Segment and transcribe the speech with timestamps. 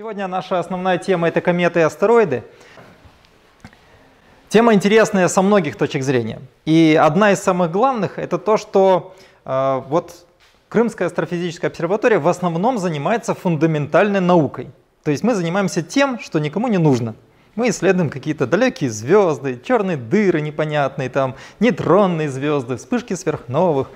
[0.00, 2.42] Сегодня наша основная тема это кометы и астероиды.
[4.48, 6.40] Тема интересная со многих точек зрения.
[6.64, 10.26] И одна из самых главных это то, что э, вот
[10.70, 14.70] Крымская астрофизическая обсерватория в основном занимается фундаментальной наукой.
[15.04, 17.14] То есть мы занимаемся тем, что никому не нужно.
[17.54, 23.90] Мы исследуем какие-то далекие звезды, черные дыры непонятные, там, нейтронные звезды, вспышки сверхновых.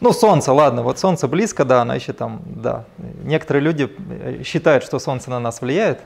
[0.00, 2.84] Ну, Солнце, ладно, вот Солнце близко, да, оно еще там, да.
[3.22, 6.00] Некоторые люди э, считают, что Солнце на нас влияет.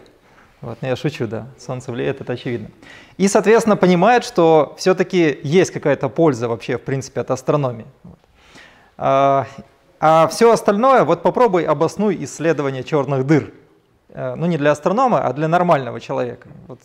[0.61, 2.71] Вот, я шучу, да, Солнце влияет, это очевидно.
[3.19, 7.87] И, соответственно, понимают, что все-таки есть какая-то польза вообще, в принципе, от астрономии.
[8.03, 8.19] Вот.
[8.97, 9.47] А,
[10.01, 13.53] а все остальное, вот попробуй обоснуй исследование черных дыр.
[14.13, 16.49] А, ну, не для астронома, а для нормального человека.
[16.67, 16.81] Вот.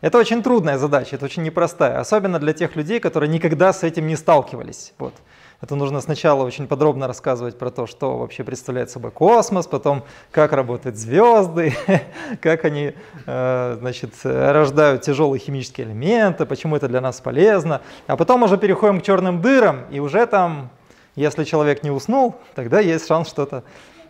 [0.00, 4.08] Это очень трудная задача, это очень непростая, особенно для тех людей, которые никогда с этим
[4.08, 4.94] не сталкивались.
[4.98, 5.14] Вот.
[5.60, 10.52] Это нужно сначала очень подробно рассказывать про то, что вообще представляет собой космос, потом как
[10.52, 11.74] работают звезды,
[12.40, 12.94] как они
[13.26, 17.82] э, значит, рождают тяжелые химические элементы, почему это для нас полезно.
[18.06, 20.70] А потом уже переходим к черным дырам, и уже там,
[21.14, 23.62] если человек не уснул, тогда есть шанс что-то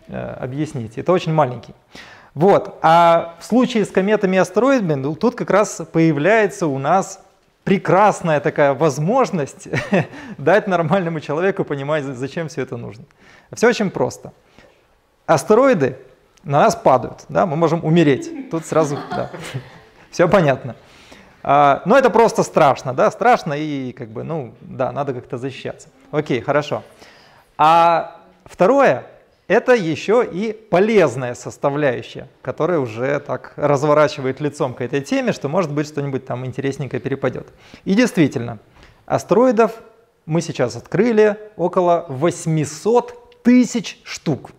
[0.07, 0.97] э, объяснить.
[0.97, 1.75] Это очень маленький.
[2.33, 2.79] Вот.
[2.81, 7.19] А в случае с кометами и астероидами, ну, тут как раз появляется у нас
[7.63, 9.67] прекрасная такая возможность
[10.37, 13.05] дать нормальному человеку понимать, зачем все это нужно.
[13.53, 14.31] Все очень просто.
[15.25, 15.97] Астероиды
[16.43, 18.49] на нас падают, да, мы можем умереть.
[18.49, 19.29] Тут сразу, да,
[20.11, 20.75] все понятно.
[21.43, 25.89] А, но это просто страшно, да, страшно и как бы, ну, да, надо как-то защищаться.
[26.11, 26.83] Окей, хорошо.
[27.57, 29.05] А второе,
[29.51, 35.73] это еще и полезная составляющая, которая уже так разворачивает лицом к этой теме, что может
[35.73, 37.49] быть что-нибудь там интересненькое перепадет.
[37.83, 38.59] И действительно,
[39.05, 39.73] астероидов
[40.25, 44.51] мы сейчас открыли около 800 тысяч штук.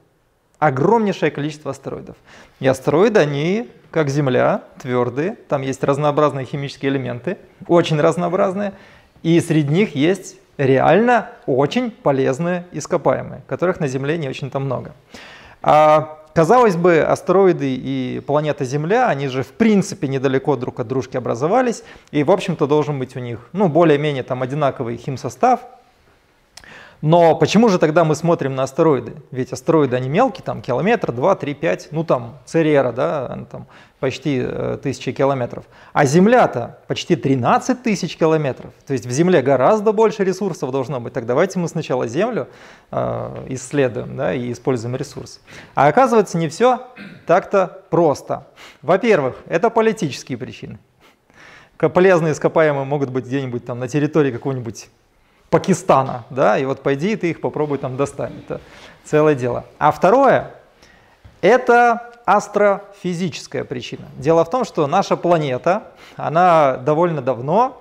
[0.58, 2.16] Огромнейшее количество астероидов.
[2.60, 8.74] И астероиды, они как Земля, твердые, там есть разнообразные химические элементы, очень разнообразные,
[9.22, 10.36] и среди них есть
[10.67, 14.92] реально очень полезные ископаемые, которых на Земле не очень-то много.
[15.62, 21.17] А, казалось бы, астероиды и планета Земля, они же в принципе недалеко друг от дружки
[21.17, 25.61] образовались, и в общем-то должен быть у них ну, более-менее там одинаковый химсостав,
[27.00, 29.14] но почему же тогда мы смотрим на астероиды?
[29.33, 33.67] Ведь астероиды, они мелкие, там километр, два, три, пять, ну там Церера, да, там
[34.02, 35.64] почти э, тысячи километров.
[35.92, 38.73] А Земля-то почти 13 тысяч километров.
[38.85, 41.13] То есть в Земле гораздо больше ресурсов должно быть.
[41.13, 42.48] Так давайте мы сначала Землю
[42.91, 45.39] э, исследуем да, и используем ресурсы.
[45.77, 46.89] А оказывается, не все
[47.29, 48.48] так-то просто.
[48.83, 50.80] Во-первых, это политические причины.
[51.77, 54.89] Полезные ископаемые могут быть где-нибудь там на территории какого-нибудь
[55.48, 58.33] Пакистана, да, и вот пойди ты их попробуй там достать.
[58.46, 58.61] Это
[59.05, 59.64] целое дело.
[59.79, 60.55] А второе,
[61.42, 64.07] это астрофизическая причина.
[64.17, 67.79] Дело в том, что наша планета, она довольно давно,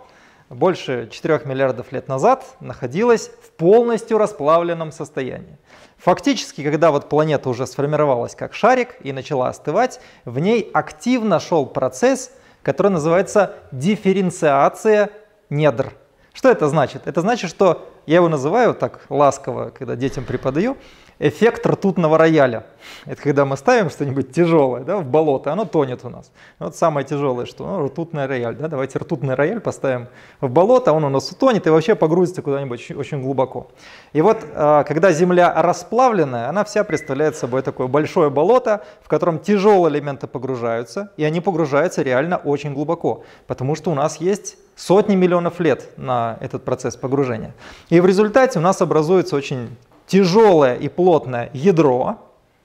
[0.49, 5.57] больше 4 миллиардов лет назад, находилась в полностью расплавленном состоянии.
[5.97, 11.65] Фактически, когда вот планета уже сформировалась как шарик и начала остывать, в ней активно шел
[11.67, 12.31] процесс,
[12.63, 15.11] который называется дифференциация
[15.49, 15.93] недр.
[16.33, 17.03] Что это значит?
[17.05, 20.77] Это значит, что я его называю так ласково, когда детям преподаю,
[21.21, 22.65] эффект ртутного рояля.
[23.05, 26.31] Это когда мы ставим что-нибудь тяжелое да, в болото, оно тонет у нас.
[26.57, 28.55] Вот самое тяжелое, что ну, ртутный рояль.
[28.55, 28.67] Да?
[28.67, 30.07] Давайте ртутный рояль поставим
[30.41, 33.69] в болото, он у нас утонет и вообще погрузится куда-нибудь очень, очень глубоко.
[34.13, 39.39] И вот а, когда земля расплавленная, она вся представляет собой такое большое болото, в котором
[39.39, 45.15] тяжелые элементы погружаются, и они погружаются реально очень глубоко, потому что у нас есть сотни
[45.15, 47.53] миллионов лет на этот процесс погружения.
[47.89, 52.17] И в результате у нас образуется очень тяжелое и плотное ядро,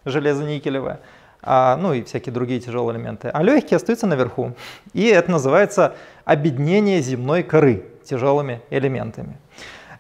[0.05, 1.01] железо-никелевое,
[1.43, 4.55] а, ну и всякие другие тяжелые элементы, а легкие остаются наверху.
[4.93, 9.39] И это называется объединение земной коры тяжелыми элементами.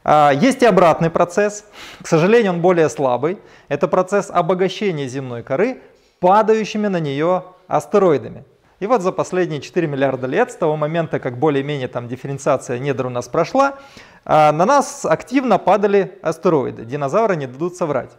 [0.02, 1.64] А, есть и обратный процесс,
[2.02, 3.38] к сожалению, он более слабый.
[3.68, 5.78] Это процесс обогащения земной коры
[6.20, 8.44] падающими на нее астероидами.
[8.78, 13.06] И вот за последние 4 миллиарда лет, с того момента, как более-менее там дифференциация недр
[13.06, 13.78] у нас прошла,
[14.24, 16.84] а, на нас активно падали астероиды.
[16.84, 18.10] Динозавры не дадут соврать.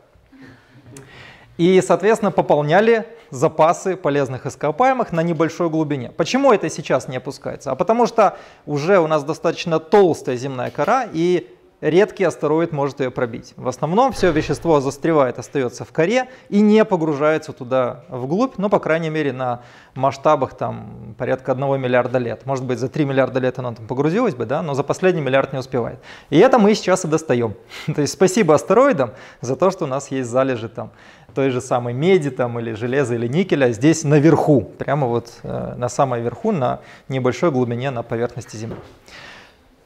[1.58, 6.12] И, соответственно, пополняли запасы полезных ископаемых на небольшой глубине.
[6.12, 7.72] Почему это сейчас не опускается?
[7.72, 11.48] А потому что уже у нас достаточно толстая земная кора, и
[11.82, 13.54] редкий астероид может ее пробить.
[13.56, 18.80] В основном все вещество застревает, остается в коре и не погружается туда вглубь, ну, по
[18.80, 19.62] крайней мере, на
[19.94, 22.46] масштабах там порядка 1 миллиарда лет.
[22.46, 25.54] Может быть, за 3 миллиарда лет оно там погрузилось бы, да, но за последний миллиард
[25.54, 26.00] не успевает.
[26.30, 27.54] И это мы сейчас и достаем.
[27.94, 30.92] То есть спасибо астероидам за то, что у нас есть залежи там
[31.36, 35.88] той же самой меди там, или железа или никеля здесь наверху, прямо вот э, на
[35.88, 38.78] самой верху, на небольшой глубине на поверхности Земли.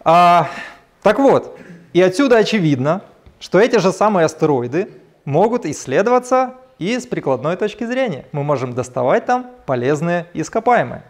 [0.06, 0.48] А,
[1.02, 1.58] так вот,
[1.94, 3.02] и отсюда очевидно,
[3.40, 4.90] что эти же самые астероиды
[5.26, 8.26] могут исследоваться и с прикладной точки зрения.
[8.32, 11.04] Мы можем доставать там полезные ископаемые.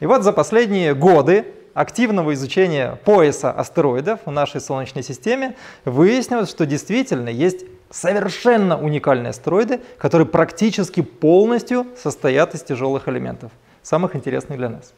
[0.00, 6.66] И вот за последние годы активного изучения пояса астероидов в нашей Солнечной системе выяснилось, что
[6.66, 13.50] действительно есть совершенно уникальные астероиды, которые практически полностью состоят из тяжелых элементов,
[13.82, 14.92] самых интересных для нас.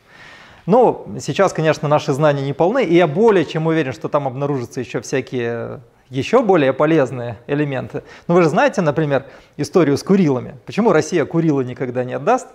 [0.67, 4.81] Но сейчас, конечно, наши знания не полны, и я более чем уверен, что там обнаружатся
[4.81, 5.81] еще всякие
[6.11, 8.03] еще более полезные элементы.
[8.27, 9.27] Но вы же знаете, например,
[9.57, 10.57] историю с Курилами.
[10.67, 12.49] Почему Россия Курилы никогда не отдаст,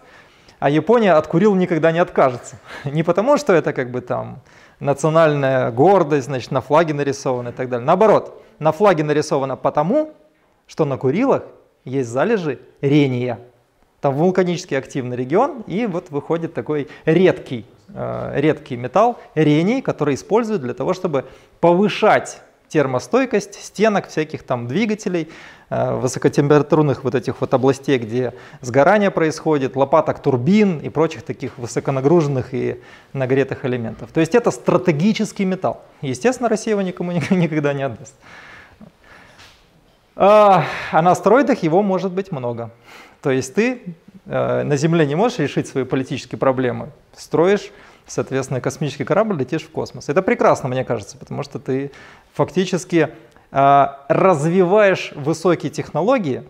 [0.59, 2.57] а Япония от Курил никогда не откажется?
[2.85, 4.41] Не потому, что это как бы там
[4.79, 7.85] национальная гордость, значит, на флаге нарисовано и так далее.
[7.85, 10.13] Наоборот, на флаге нарисовано потому,
[10.67, 11.43] что на Курилах
[11.85, 13.39] есть залежи рения.
[14.01, 20.73] Там вулканически активный регион, и вот выходит такой редкий, редкий металл, рений, который используют для
[20.73, 21.25] того, чтобы
[21.59, 25.29] повышать термостойкость стенок всяких там двигателей,
[25.69, 32.53] э, высокотемпературных вот этих вот областей, где сгорание происходит, лопаток турбин и прочих таких высоконагруженных
[32.53, 32.81] и
[33.13, 34.11] нагретых элементов.
[34.11, 35.81] То есть это стратегический металл.
[36.01, 38.15] Естественно, Россия его никому никогда не отдаст.
[40.17, 42.71] А, а на астероидах его может быть много.
[43.21, 47.71] То есть ты э, на Земле не можешь решить свои политические проблемы, строишь,
[48.07, 50.09] соответственно, космический корабль, летишь в космос.
[50.09, 51.91] Это прекрасно, мне кажется, потому что ты
[52.33, 53.09] фактически
[53.51, 56.43] э, развиваешь высокие технологии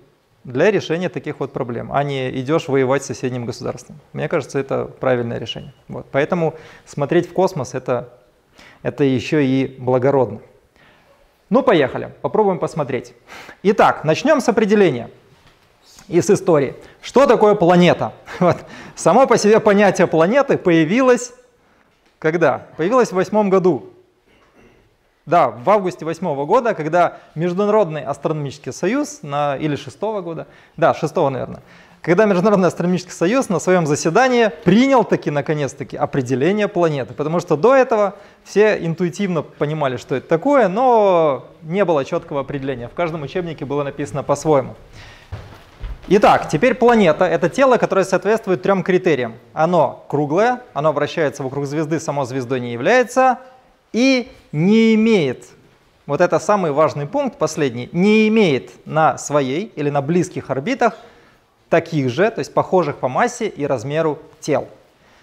[0.43, 3.99] для решения таких вот проблем, а не идешь воевать с соседним государством.
[4.13, 5.73] Мне кажется, это правильное решение.
[5.87, 6.05] Вот.
[6.11, 6.55] Поэтому
[6.85, 8.09] смотреть в космос это,
[8.83, 10.39] это еще и благородно.
[11.49, 13.13] Ну, поехали, попробуем посмотреть.
[13.63, 15.09] Итак, начнем с определения
[16.07, 16.75] и с истории.
[17.01, 18.13] Что такое планета?
[18.39, 18.57] Вот.
[18.95, 21.33] Само по себе понятие планеты появилось
[22.25, 22.65] когда?
[22.77, 23.91] Появилось в восьмом году.
[25.27, 31.29] Да, в августе восьмого года, когда Международный астрономический союз, на, или шестого года, да, шестого,
[31.29, 31.61] наверное,
[32.01, 37.13] когда Международный астрономический союз на своем заседании принял таки, наконец-таки, определение планеты.
[37.13, 42.87] Потому что до этого все интуитивно понимали, что это такое, но не было четкого определения.
[42.87, 44.75] В каждом учебнике было написано по-своему.
[46.07, 49.37] Итак, теперь планета— это тело, которое соответствует трем критериям.
[49.53, 53.39] Оно круглое, оно вращается вокруг звезды, само звездой не является,
[53.91, 55.45] и не имеет,
[56.05, 60.95] вот это самый важный пункт, последний, не имеет на своей или на близких орбитах
[61.69, 64.67] таких же, то есть похожих по массе и размеру тел.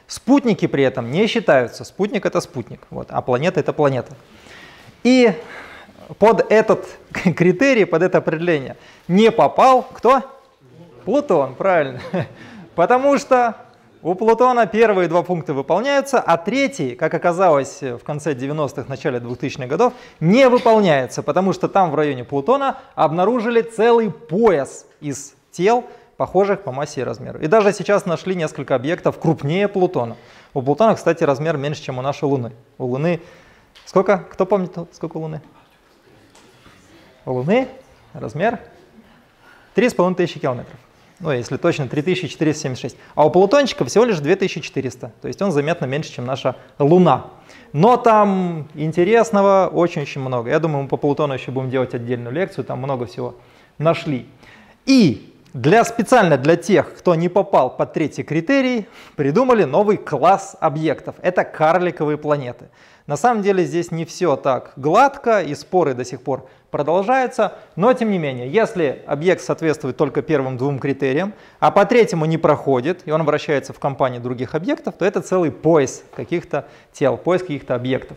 [0.08, 1.84] Спутники при этом не считаются.
[1.84, 4.17] Спутник это спутник, вот, а планета это планета.
[5.05, 5.32] И
[6.19, 6.88] под этот
[7.37, 8.76] критерий, под это определение
[9.06, 10.23] не попал кто?
[11.04, 12.00] Плутон, правильно.
[12.75, 13.56] Потому что
[14.02, 19.66] у Плутона первые два пункта выполняются, а третий, как оказалось в конце 90-х, начале 2000-х
[19.69, 25.84] годов, не выполняется, потому что там в районе Плутона обнаружили целый пояс из тел,
[26.16, 27.38] похожих по массе и размеру.
[27.38, 30.16] И даже сейчас нашли несколько объектов крупнее Плутона.
[30.52, 32.52] У Плутона, кстати, размер меньше, чем у нашей Луны.
[32.78, 33.20] У Луны
[33.84, 34.19] сколько?
[34.31, 35.40] Кто помнит, сколько у Луны?
[37.25, 37.69] У Луны
[38.14, 38.58] размер
[39.76, 40.79] 3,5 тысячи километров.
[41.22, 42.96] Ну, если точно, 3476.
[43.14, 45.12] А у Плутончика всего лишь 2400.
[45.20, 47.26] То есть он заметно меньше, чем наша Луна.
[47.72, 50.50] Но там интересного очень-очень много.
[50.50, 52.64] Я думаю, мы по Плутону еще будем делать отдельную лекцию.
[52.64, 53.36] Там много всего
[53.79, 54.26] нашли.
[54.84, 61.16] И для, специально для тех, кто не попал под третий критерий, придумали новый класс объектов.
[61.22, 62.66] Это карликовые планеты.
[63.06, 67.52] На самом деле здесь не все так гладко, и споры до сих пор продолжаются.
[67.76, 72.38] Но тем не менее, если объект соответствует только первым двум критериям, а по третьему не
[72.38, 77.46] проходит, и он вращается в компании других объектов, то это целый пояс каких-то тел, поиск
[77.46, 78.16] каких-то объектов.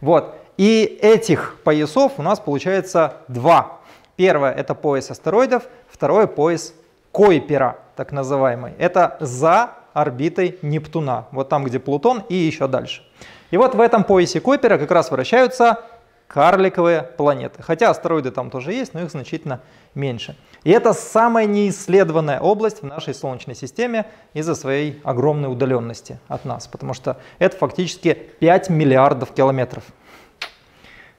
[0.00, 0.36] Вот.
[0.56, 3.79] И этих поясов у нас получается два.
[4.16, 6.74] Первое это пояс астероидов, второй пояс
[7.12, 8.74] Койпера, так называемый.
[8.78, 13.02] Это за орбитой Нептуна, вот там, где Плутон и еще дальше.
[13.50, 15.82] И вот в этом поясе Койпера как раз вращаются
[16.28, 17.60] карликовые планеты.
[17.62, 19.60] Хотя астероиды там тоже есть, но их значительно
[19.94, 20.36] меньше.
[20.62, 26.68] И это самая неисследованная область в нашей Солнечной системе из-за своей огромной удаленности от нас,
[26.68, 29.82] потому что это фактически 5 миллиардов километров.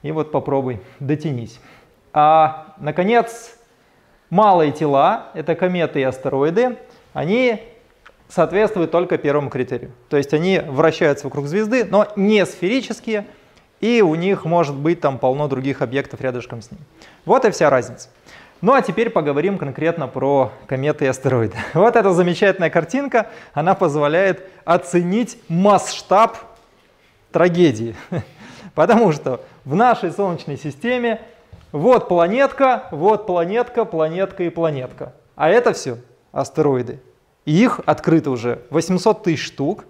[0.00, 1.60] И вот попробуй, дотянись.
[2.12, 3.56] А, наконец,
[4.30, 6.76] малые тела, это кометы и астероиды,
[7.12, 7.62] они
[8.28, 9.92] соответствуют только первому критерию.
[10.08, 13.26] То есть они вращаются вокруг звезды, но не сферические,
[13.80, 16.80] и у них может быть там полно других объектов рядышком с ним.
[17.24, 18.08] Вот и вся разница.
[18.62, 21.56] Ну а теперь поговорим конкретно про кометы и астероиды.
[21.74, 26.38] Вот эта замечательная картинка, она позволяет оценить масштаб
[27.32, 27.96] трагедии.
[28.74, 31.20] Потому что в нашей Солнечной системе
[31.72, 35.14] вот планетка, вот планетка, планетка и планетка.
[35.34, 35.98] А это все
[36.30, 37.00] астероиды.
[37.44, 39.86] И их открыто уже 800 тысяч штук.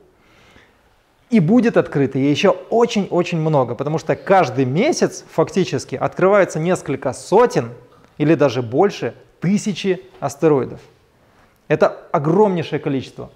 [1.29, 7.71] И будет открыто еще очень-очень много, потому что каждый месяц фактически открывается несколько сотен
[8.19, 10.81] или даже больше тысячи астероидов.
[11.69, 13.31] Это огромнейшее количество.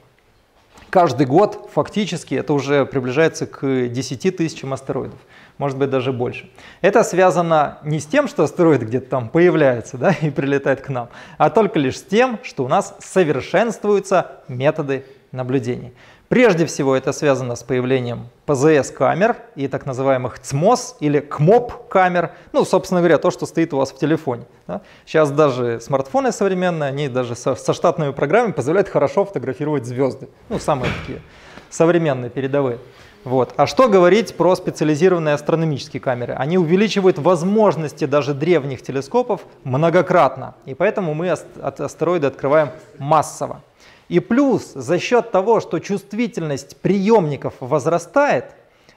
[0.97, 5.19] Каждый год фактически это уже приближается к 10 тысячам астероидов
[5.59, 6.51] может быть даже больше.
[6.81, 11.11] Это связано не с тем, что астероид где-то там появляется да, и прилетает к нам,
[11.37, 15.93] а только лишь с тем, что у нас совершенствуются методы наблюдений.
[16.29, 22.33] Прежде всего это связано с появлением ПЗС-камер и так называемых ЦМОС или КМОП-камер.
[22.53, 24.45] Ну, собственно говоря, то, что стоит у вас в телефоне.
[24.67, 24.81] Да?
[25.05, 30.29] Сейчас даже смартфоны современные, они даже со, со штатными программами позволяют хорошо фотографировать звезды.
[30.49, 31.23] Ну, самые такие
[31.71, 32.79] современные, передовые.
[33.23, 33.55] Вот.
[33.57, 36.35] А что говорить про специализированные астрономические камеры?
[36.35, 43.63] Они увеличивают возможности даже древних телескопов многократно, и поэтому мы астероиды открываем массово.
[44.09, 48.55] И плюс за счет того, что чувствительность приемников возрастает,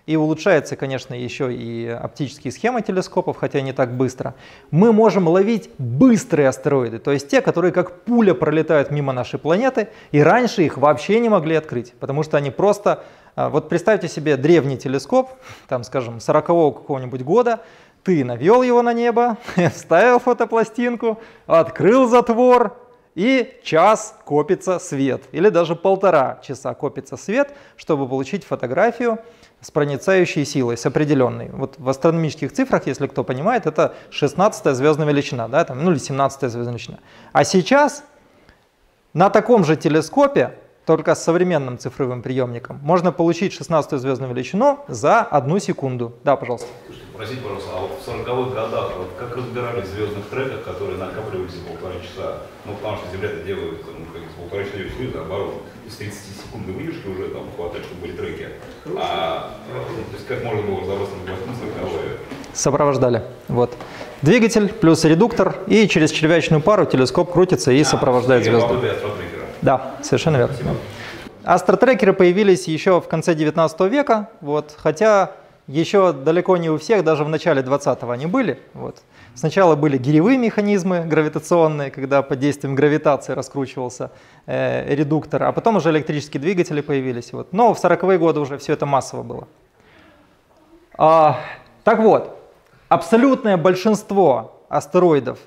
[0.10, 4.34] и улучшается, конечно, еще и оптические схемы телескопов, хотя не так быстро,
[4.72, 9.90] мы можем ловить быстрые астероиды, то есть те, которые как пуля пролетают мимо нашей планеты,
[10.12, 13.04] и раньше их вообще не могли открыть, потому что они просто
[13.36, 15.30] а, вот представьте себе древний телескоп,
[15.68, 17.60] там, скажем, 40-го какого-нибудь года,
[18.04, 19.38] ты навел его на небо,
[19.76, 22.76] вставил фотопластинку, открыл затвор,
[23.20, 29.20] и час копится свет, или даже полтора часа копится свет, чтобы получить фотографию
[29.60, 31.50] с проницающей силой, с определенной.
[31.52, 35.98] Вот в астрономических цифрах, если кто понимает, это 16 звездная величина, да, там, ну или
[35.98, 37.00] 17 звездная величина.
[37.34, 38.06] А сейчас
[39.14, 40.54] на таком же телескопе
[40.86, 46.14] только с современным цифровым приемником, можно получить 16 звездную величину за одну секунду.
[46.24, 46.70] Да, пожалуйста.
[47.20, 51.52] Простите, пожалуйста, а вот в 40-х годах вот как разбирались в звездных треках, которые накапливались
[51.52, 52.38] за полтора часа?
[52.64, 55.56] Ну, потому что Земля это делает ну, как полтора часа и наоборот.
[55.86, 58.48] Из 30 секунд выдержки уже там хватает, чтобы были треки.
[58.96, 62.20] А, то есть как можно было разобраться на 40
[62.54, 63.24] Сопровождали.
[63.50, 63.76] Вот.
[64.22, 68.76] Двигатель плюс редуктор, и через червячную пару телескоп крутится и а, сопровождает звезды.
[69.62, 70.56] Да, совершенно верно.
[71.44, 75.34] Астротрекеры появились еще в конце 19 века, вот, хотя
[75.70, 78.60] еще далеко не у всех, даже в начале 20-го они были.
[78.74, 79.04] Вот.
[79.36, 84.10] Сначала были гиревые механизмы гравитационные, когда под действием гравитации раскручивался
[84.48, 87.34] э, редуктор, а потом уже электрические двигатели появились.
[87.34, 87.54] Вот.
[87.54, 89.48] Но в 40-е годы уже все это массово было.
[90.98, 91.40] А,
[91.84, 92.36] так вот,
[92.90, 95.38] абсолютное большинство астероидов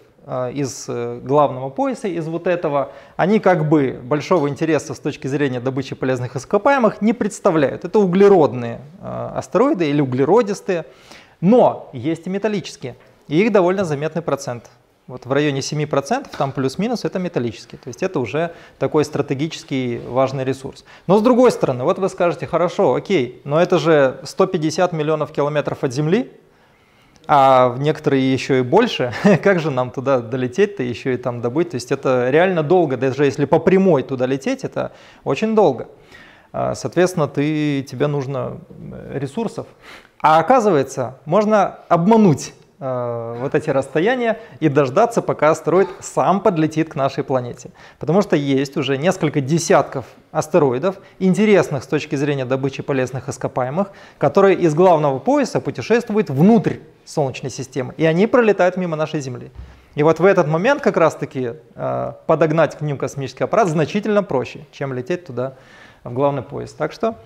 [0.55, 5.61] из э, главного пояса, из вот этого, они как бы большого интереса с точки зрения
[5.61, 7.85] добычи полезных ископаемых не представляют.
[7.85, 10.85] Это углеродные а, астероиды или углеродистые,
[11.41, 12.95] но есть и металлические,
[13.27, 14.71] и их довольно заметный процент.
[15.09, 17.81] Вот в районе 7%, там плюс-минус, это металлические.
[17.83, 20.85] То есть это уже такой стратегический важный ресурс.
[21.09, 25.83] Но с другой стороны, вот вы скажете, хорошо, окей, но это же 150 миллионов километров
[25.83, 26.31] от Земли,
[27.27, 29.13] а некоторые еще и больше.
[29.43, 31.71] как же нам туда долететь-то, еще и там добыть?
[31.71, 34.93] То есть это реально долго, даже если по прямой туда лететь, это
[35.25, 35.89] очень долго.
[36.53, 38.59] А, соответственно, ты, тебе нужно
[39.13, 39.67] ресурсов.
[40.21, 46.97] А оказывается, можно обмануть э, вот эти расстояния и дождаться, пока астероид сам подлетит к
[46.97, 47.71] нашей планете.
[47.99, 54.57] Потому что есть уже несколько десятков астероидов, интересных с точки зрения добычи полезных ископаемых, которые
[54.57, 59.51] из главного пояса путешествуют внутрь Солнечной системы, и они пролетают мимо нашей Земли.
[59.95, 64.67] И вот в этот момент как раз-таки э, подогнать к ним космический аппарат значительно проще,
[64.73, 65.55] чем лететь туда
[66.03, 66.73] в главный пояс.
[66.73, 67.17] Так что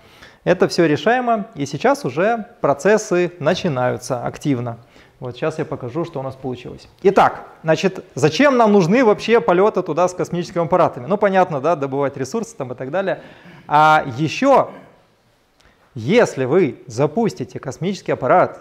[0.45, 4.79] это все решаемо, и сейчас уже процессы начинаются активно.
[5.19, 6.89] Вот сейчас я покажу, что у нас получилось.
[7.03, 11.07] Итак, значит, зачем нам нужны вообще полеты туда с космическими аппаратами?
[11.07, 13.23] Ну, понятно, да, добывать ресурсы там и так далее.
[13.67, 14.69] А еще,
[15.95, 18.61] если вы запустите космический аппарат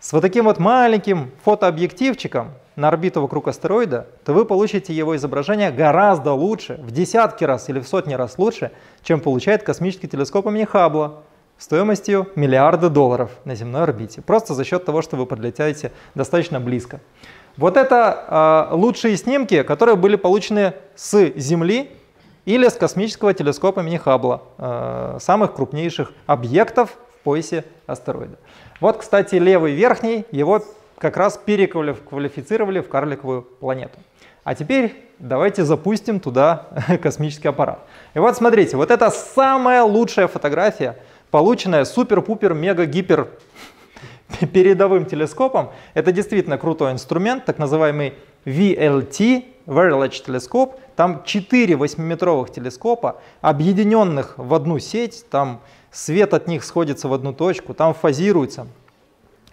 [0.00, 5.70] с вот таким вот маленьким фотообъективчиком на орбиту вокруг астероида, то вы получите его изображение
[5.70, 8.70] гораздо лучше, в десятки раз или в сотни раз лучше,
[9.02, 11.22] чем получает космический телескоп имени Хаббла.
[11.58, 14.22] Стоимостью миллиарды долларов на земной орбите.
[14.22, 17.00] Просто за счет того, что вы подлетаете достаточно близко.
[17.56, 21.90] Вот это э, лучшие снимки, которые были получены с Земли
[22.44, 28.36] или с космического телескопа имени Хаббла, э, самых крупнейших объектов в поясе астероида.
[28.80, 30.62] Вот, кстати, левый верхний, его
[30.98, 33.98] как раз переквалифицировали в карликовую планету.
[34.44, 36.68] А теперь давайте запустим туда
[37.02, 37.80] космический аппарат.
[38.14, 40.96] И вот смотрите, вот это самая лучшая фотография,
[41.36, 43.28] полученная супер-пупер-мега-гипер
[44.54, 45.70] передовым телескопом.
[45.92, 48.14] Это действительно крутой инструмент, так называемый
[48.46, 50.76] VLT, Very Large Telescope.
[50.96, 57.34] Там 4 8-метровых телескопа, объединенных в одну сеть, там свет от них сходится в одну
[57.34, 58.66] точку, там фазируется.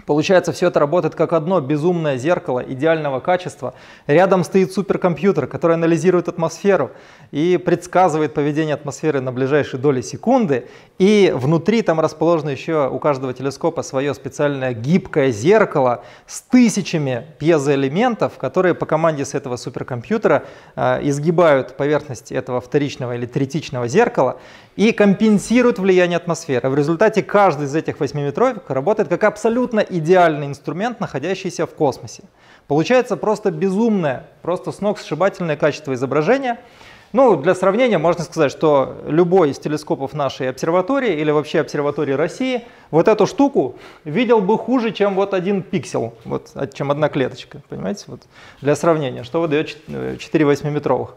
[0.06, 3.74] Получается, все это работает как одно безумное зеркало идеального качества.
[4.08, 6.92] Рядом стоит суперкомпьютер, который анализирует атмосферу
[7.32, 10.68] и предсказывает поведение атмосферы на ближайшие доли секунды.
[11.00, 18.38] И внутри там расположено еще у каждого телескопа свое специальное гибкое зеркало с тысячами пьезоэлементов,
[18.38, 20.44] которые по команде с этого суперкомпьютера
[20.76, 24.40] э, изгибают поверхность этого вторичного или третичного зеркала
[24.76, 26.70] и компенсируют влияние атмосферы.
[26.70, 32.24] В результате каждый из этих восьмиметровик работает как абсолютно идеальный инструмент, находящийся в космосе.
[32.68, 36.60] Получается просто безумное, просто с ног сшибательное качество изображения–
[37.14, 42.64] ну, для сравнения можно сказать, что любой из телескопов нашей обсерватории или вообще обсерватории России
[42.90, 48.06] вот эту штуку видел бы хуже, чем вот один пиксел, вот, чем одна клеточка, понимаете?
[48.08, 48.24] Вот
[48.62, 51.10] для сравнения, что выдает 4 8-метровых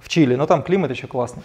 [0.00, 1.44] в Чили, но там климат еще классный.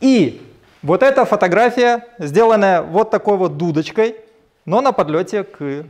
[0.00, 0.40] И
[0.82, 4.16] вот эта фотография, сделанная вот такой вот дудочкой,
[4.64, 5.84] но на подлете к э,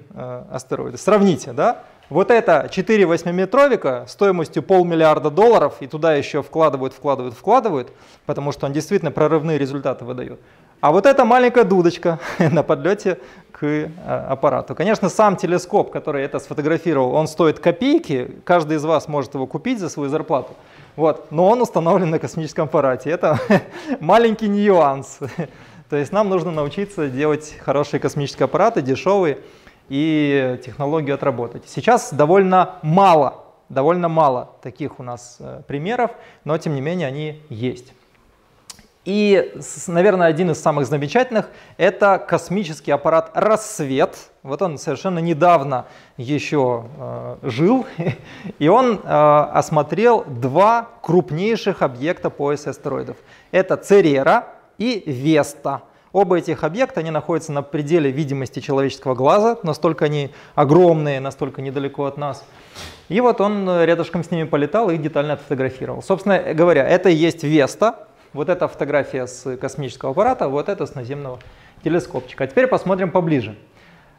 [0.51, 0.99] астероиду.
[0.99, 1.83] Сравните, да?
[2.09, 7.91] Вот это 4 8-метровика стоимостью полмиллиарда долларов, и туда еще вкладывают, вкладывают, вкладывают,
[8.27, 10.39] потому что он действительно прорывные результаты выдает.
[10.83, 13.19] А вот эта маленькая дудочка на подлете
[13.53, 14.75] к э, аппарату.
[14.75, 19.79] Конечно, сам телескоп, который это сфотографировал, он стоит копейки, каждый из вас может его купить
[19.79, 20.55] за свою зарплату.
[20.97, 21.31] Вот.
[21.31, 23.11] Но он установлен на космическом аппарате.
[23.11, 23.39] Это
[24.01, 25.19] маленький нюанс.
[25.89, 29.39] То есть нам нужно научиться делать хорошие космические аппараты, дешевые,
[29.89, 31.65] и технологию отработать.
[31.67, 36.13] Сейчас довольно мало, довольно мало таких у нас э, примеров,
[36.45, 37.93] но тем не менее они есть.
[39.05, 39.53] И,
[39.88, 44.17] наверное, один из самых замечательных– это космический аппарат «Рассвет».
[44.45, 45.87] Вот он совершенно недавно
[46.17, 47.85] еще э, жил,
[48.59, 49.09] и он э,
[49.53, 53.17] осмотрел два крупнейших объекта пояса астероидов.
[53.51, 54.47] Это Церера
[54.79, 61.21] и Веста– Оба этих объекта, они находятся на пределе видимости человеческого глаза, настолько они огромные,
[61.21, 62.45] настолько недалеко от нас.
[63.09, 66.03] И вот он э, рядышком с ними полетал и детально отфотографировал.
[66.03, 70.95] Собственно говоря, это и есть Веста, вот эта фотография с космического аппарата, вот это с
[70.95, 71.38] наземного
[71.85, 72.45] телескопчика.
[72.45, 73.57] А теперь посмотрим поближе.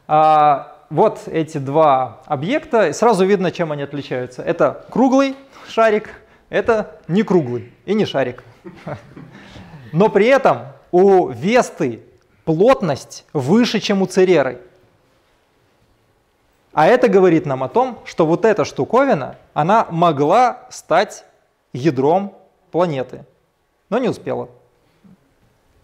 [0.06, 4.42] А, вот эти два объекта, сразу видно, чем они отличаются.
[4.42, 5.36] Это круглый
[5.68, 6.10] шарик,
[6.50, 8.44] это не круглый и не шарик.
[9.92, 10.58] Но при этом
[10.92, 12.02] у Весты
[12.44, 14.60] плотность выше, чем у Цереры.
[16.72, 21.24] А это говорит нам о том, что вот эта штуковина, она могла стать
[21.72, 22.34] ядром
[22.72, 23.24] планеты,
[23.94, 24.48] но не успела.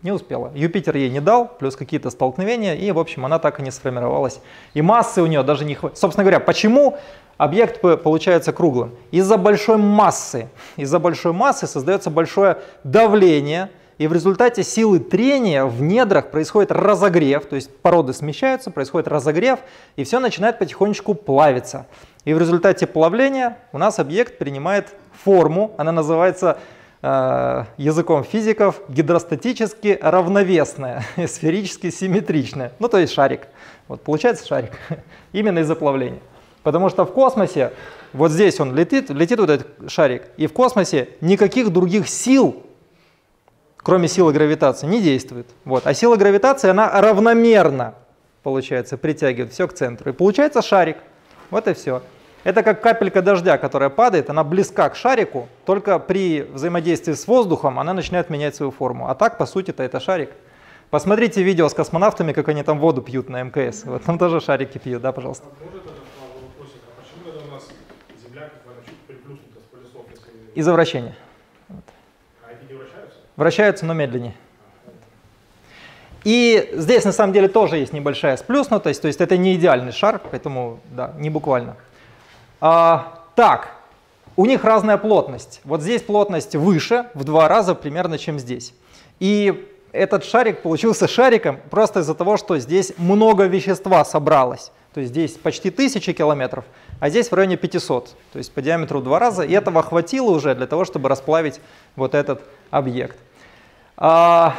[0.02, 0.50] Не успела.
[0.52, 4.40] Юпитер ей не дал, плюс какие-то столкновения, и, в общем, она так и не сформировалась.
[4.74, 5.96] И массы у нее даже не хватит.
[5.96, 6.98] Собственно говоря, почему
[7.36, 8.96] объект получается круглым?
[9.12, 10.48] Из-за большой массы.
[10.76, 17.46] Из-за большой массы создается большое давление, и в результате силы трения в недрах происходит разогрев,
[17.46, 19.60] то есть породы смещаются, происходит разогрев,
[19.94, 21.86] и все начинает потихонечку плавиться.
[22.24, 24.88] И в результате плавления у нас объект принимает
[25.22, 26.58] форму, она называется
[27.02, 33.48] языком физиков гидростатически равновесная, сферически симметричная, ну то есть шарик.
[33.88, 34.72] Вот получается шарик,
[35.32, 36.20] именно из-за плавления.
[36.62, 37.72] Потому что в космосе,
[38.12, 42.62] вот здесь он летит, летит вот этот шарик, и в космосе никаких других сил
[43.82, 45.46] кроме силы гравитации, не действует.
[45.64, 45.86] Вот.
[45.86, 47.94] А сила гравитации, она равномерно,
[48.42, 50.10] получается, притягивает все к центру.
[50.10, 50.98] И получается шарик.
[51.50, 52.02] Вот и все.
[52.42, 57.78] Это как капелька дождя, которая падает, она близка к шарику, только при взаимодействии с воздухом
[57.78, 59.08] она начинает менять свою форму.
[59.08, 60.30] А так, по сути-то, это шарик.
[60.90, 63.84] Посмотрите видео с космонавтами, как они там воду пьют на МКС.
[63.84, 65.46] Вот там тоже шарики пьют, да, пожалуйста.
[70.54, 71.14] Из-за вращения
[73.40, 74.34] вращаются, но медленнее.
[76.24, 80.20] И здесь на самом деле тоже есть небольшая сплюснутость, то есть это не идеальный шар,
[80.30, 81.76] поэтому да, не буквально.
[82.60, 83.74] А, так,
[84.36, 85.60] у них разная плотность.
[85.64, 88.74] Вот здесь плотность выше в два раза примерно, чем здесь.
[89.18, 94.72] И этот шарик получился шариком просто из-за того, что здесь много вещества собралось.
[94.94, 96.64] То есть здесь почти тысячи километров,
[96.98, 99.42] а здесь в районе 500, то есть по диаметру два раза.
[99.44, 101.60] И этого хватило уже для того, чтобы расплавить
[101.94, 103.16] вот этот объект.
[103.96, 104.56] А,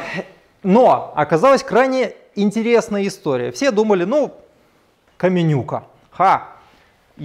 [0.62, 3.52] но оказалась крайне интересная история.
[3.52, 4.32] Все думали, ну,
[5.18, 6.48] каменюка, ха,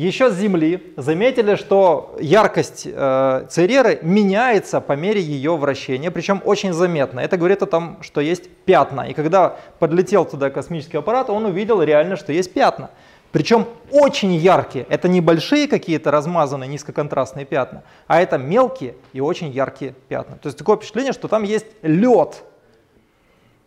[0.05, 6.71] еще с Земли заметили, что яркость э, Цереры меняется по мере ее вращения, причем очень
[6.71, 7.19] заметно.
[7.19, 9.01] Это говорит о том, что есть пятна.
[9.09, 12.91] И когда подлетел туда космический аппарат, он увидел реально, что есть пятна.
[13.31, 14.85] Причем очень яркие.
[14.89, 20.37] Это не большие какие-то размазанные низкоконтрастные пятна, а это мелкие и очень яркие пятна.
[20.37, 22.43] То есть такое впечатление, что там есть лед.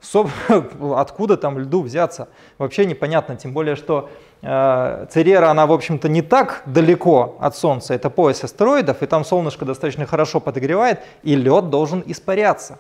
[0.97, 2.29] Откуда там льду взяться?
[2.59, 3.37] Вообще непонятно.
[3.37, 4.09] Тем более, что
[4.43, 9.25] Э, Церера, она, в общем-то, не так далеко от Солнца, это пояс астероидов, и там
[9.25, 12.79] солнышко достаточно хорошо подогревает, и лед должен испаряться.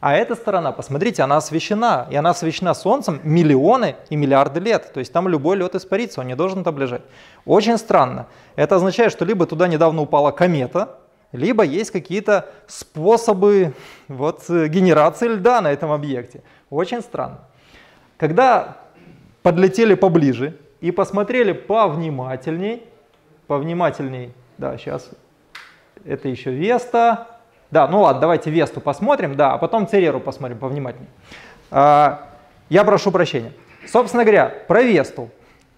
[0.00, 4.92] А эта сторона, посмотрите, она освещена, и она освещена Солнцем миллионы и миллиарды лет.
[4.92, 7.02] То есть там любой лед испарится, он не должен там лежать.
[7.46, 8.26] Очень странно.
[8.54, 10.98] Это означает, что либо туда недавно упала комета,
[11.32, 13.74] либо есть какие-то способы
[14.08, 16.42] вот, э, генерации льда на этом объекте.
[16.70, 17.40] Очень странно.
[18.16, 18.78] Когда
[19.42, 22.82] подлетели поближе, и посмотрели повнимательней,
[23.46, 25.10] повнимательней, да, сейчас,
[26.04, 27.26] это еще Веста,
[27.70, 31.08] да, ну ладно, давайте Весту посмотрим, да, а потом Цереру посмотрим повнимательней.
[31.70, 32.28] А,
[32.68, 33.52] я прошу прощения.
[33.86, 35.30] Собственно говоря, про Весту.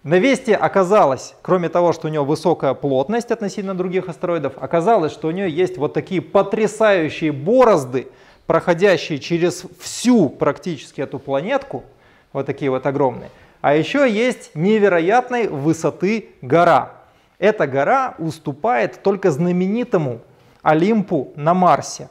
[0.03, 5.29] На Весте оказалось, кроме того, что у нее высокая плотность относительно других астероидов, оказалось, что
[5.29, 8.09] у нее есть вот такие потрясающие борозды,
[8.47, 11.85] проходящие через всю практически эту планетку,
[12.33, 13.31] вот такие вот огромные.
[13.61, 16.93] А еще есть невероятной высоты гора.
[17.39, 20.21] Эта гора уступает только знаменитому
[20.63, 22.09] Олимпу на Марсе.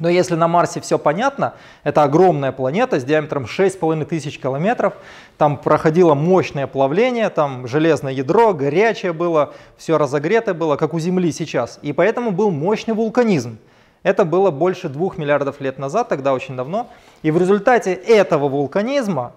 [0.00, 4.94] Но если на Марсе все понятно, это огромная планета с диаметром 6,5 тысяч километров,
[5.36, 11.30] там проходило мощное плавление, там железное ядро, горячее было, все разогретое было, как у Земли
[11.30, 11.78] сейчас.
[11.82, 13.58] И поэтому был мощный вулканизм.
[14.02, 16.88] Это было больше двух миллиардов лет назад, тогда очень давно.
[17.22, 19.34] И в результате этого вулканизма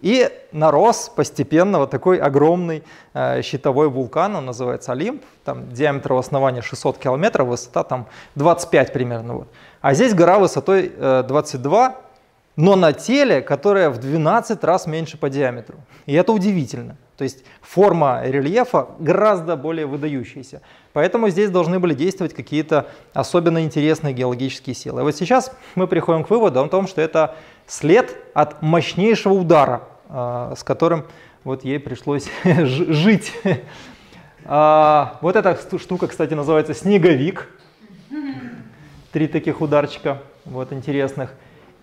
[0.00, 2.82] и нарос постепенно вот такой огромный
[3.14, 9.34] э, щитовой вулкан, он называется Олимп, там диаметр основания 600 километров, высота там 25 примерно.
[9.34, 9.48] Вот.
[9.86, 11.94] А здесь гора высотой э, 22,
[12.56, 15.76] но на теле, которая в 12 раз меньше по диаметру.
[16.06, 16.96] И это удивительно.
[17.16, 20.60] То есть форма рельефа гораздо более выдающаяся.
[20.92, 25.02] Поэтому здесь должны были действовать какие-то особенно интересные геологические силы.
[25.02, 27.36] И вот сейчас мы приходим к выводу о том, что это
[27.68, 31.04] след от мощнейшего удара, а, с которым
[31.44, 33.32] вот ей пришлось жить.
[34.48, 37.48] А, вот эта штука, кстати, называется снеговик.
[39.16, 41.32] Три таких ударчика, вот интересных.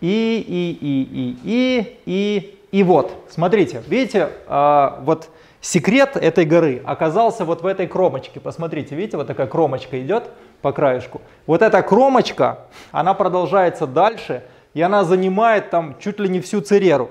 [0.01, 6.83] И, и, и, и, и, и, и вот, смотрите, видите, а, вот секрет этой горы
[6.85, 8.39] оказался вот в этой кромочке.
[8.39, 10.25] Посмотрите, видите, вот такая кромочка идет
[10.61, 11.21] по краешку.
[11.47, 14.43] Вот эта кромочка, она продолжается дальше,
[14.75, 17.09] и она занимает там чуть ли не всю цереру.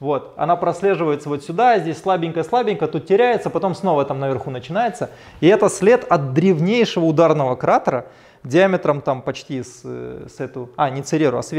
[0.00, 5.10] Вот, она прослеживается вот сюда, здесь слабенько-слабенько, тут теряется, потом снова там наверху начинается.
[5.40, 8.06] И это след от древнейшего ударного кратера,
[8.44, 11.52] диаметром там почти с, с эту, а не цереру, а с.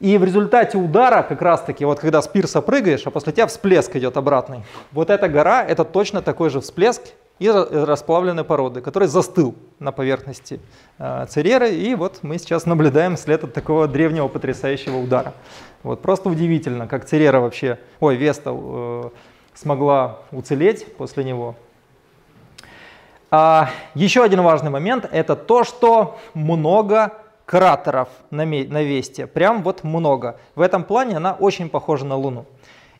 [0.00, 3.46] И в результате удара, как раз таки, вот когда с пирса прыгаешь, а после тебя
[3.46, 4.64] всплеск идет обратный.
[4.90, 7.02] Вот эта гора, это точно такой же всплеск,
[7.38, 10.60] и расплавленной породы, который застыл на поверхности
[10.98, 11.70] э, Цереры.
[11.70, 15.34] И вот мы сейчас наблюдаем след от такого древнего потрясающего удара.
[15.82, 19.02] Вот просто удивительно, как Церера вообще, ой, Веста э,
[19.54, 21.56] смогла уцелеть после него.
[23.34, 27.12] А, еще один важный момент– это то, что много
[27.46, 30.38] кратеров на, на Весте, прям вот много.
[30.54, 32.44] В этом плане она очень похожа на Луну.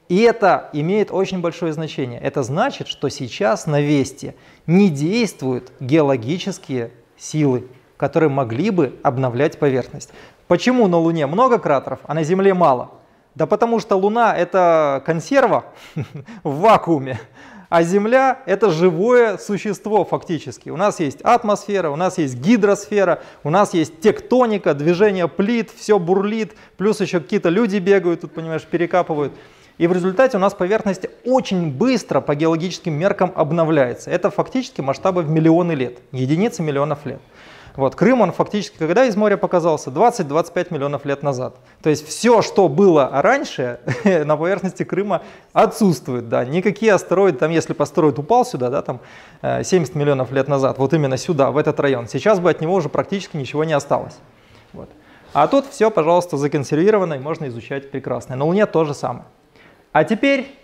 [0.08, 2.18] И это имеет очень большое значение.
[2.18, 4.34] Это значит, что сейчас на Весте
[4.66, 7.68] не действуют геологические силы,
[7.98, 10.14] которые могли бы обновлять поверхность.
[10.48, 12.92] Почему на Луне много кратеров, а на Земле мало?
[13.34, 15.64] Да потому что Луна это консерва
[16.42, 17.20] в вакууме,
[17.72, 20.68] а Земля это живое существо фактически.
[20.68, 25.98] У нас есть атмосфера, у нас есть гидросфера, у нас есть тектоника, движение плит, все
[25.98, 29.32] бурлит, плюс еще какие-то люди бегают, тут, понимаешь, перекапывают.
[29.78, 34.10] И в результате у нас поверхность очень быстро по геологическим меркам обновляется.
[34.10, 37.22] Это фактически масштабы в миллионы лет, единицы миллионов лет.
[37.76, 39.90] Вот, Крым, он фактически когда из моря показался?
[39.90, 41.56] 20-25 миллионов лет назад.
[41.82, 46.28] То есть все, что было раньше на поверхности Крыма отсутствует.
[46.28, 46.44] Да.
[46.44, 49.00] Никакие астероиды, там, если бы астероид упал сюда, да, там,
[49.42, 52.74] 70 э, миллионов лет назад, вот именно сюда, в этот район, сейчас бы от него
[52.74, 54.18] уже практически ничего не осталось.
[54.72, 54.90] Вот.
[55.32, 58.36] А тут все, пожалуйста, законсервировано и можно изучать прекрасно.
[58.36, 59.24] На Луне то же самое.
[59.92, 60.54] А теперь,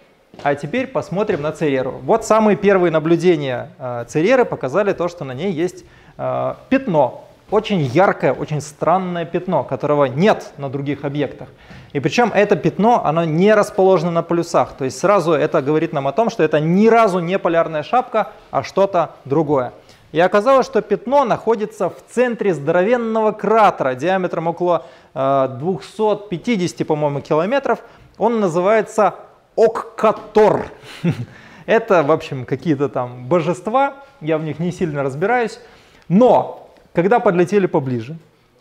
[0.43, 2.01] а теперь посмотрим на Цереру.
[2.03, 5.85] Вот самые первые наблюдения э, Цереры показали то, что на ней есть
[6.19, 7.25] э, пятно.
[7.51, 11.49] Очень яркое, очень странное пятно, которого нет на других объектах.
[11.95, 14.73] И причем это пятно, оно не расположено на полюсах.
[14.73, 18.33] То есть сразу это говорит нам о том, что это ни разу не полярная шапка,
[18.51, 19.73] а что-то другое.
[20.13, 27.79] И оказалось, что пятно находится в центре здоровенного кратера диаметром около э, 250, по-моему, километров.
[28.19, 29.15] Он называется
[29.57, 30.71] Оккатор.
[31.67, 35.59] Это, в общем, какие-то там божества, я в них не сильно разбираюсь.
[36.09, 38.17] Но, когда подлетели поближе,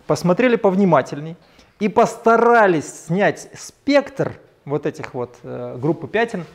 [0.06, 1.36] посмотрели повнимательней
[1.80, 4.34] и постарались снять спектр
[4.66, 6.46] вот этих вот э, группы пятен,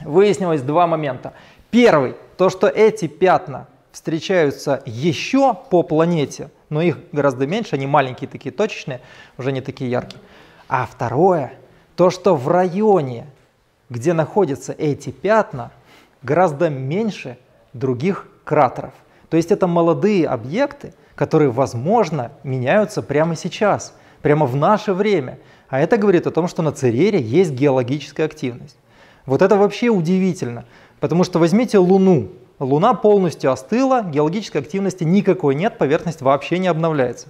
[0.00, 1.32] выяснилось два момента.
[1.70, 8.28] Первый, то, что эти пятна встречаются еще по планете, но их гораздо меньше, они маленькие
[8.28, 9.00] такие точечные,
[9.38, 10.20] уже не такие яркие.
[10.68, 11.54] А второе,
[11.96, 13.26] то, что в районе,
[13.90, 15.70] где находятся эти пятна,
[16.22, 17.38] гораздо меньше
[17.72, 18.94] других кратеров.
[19.32, 25.38] То есть это молодые объекты, которые, возможно, меняются прямо сейчас, прямо в наше время.
[25.70, 28.76] А это говорит о том, что на Церере есть геологическая активность.
[29.24, 30.66] Вот это вообще удивительно,
[31.00, 37.28] потому что возьмите Луну, Луна полностью остыла, геологической активности никакой нет, поверхность вообще не обновляется.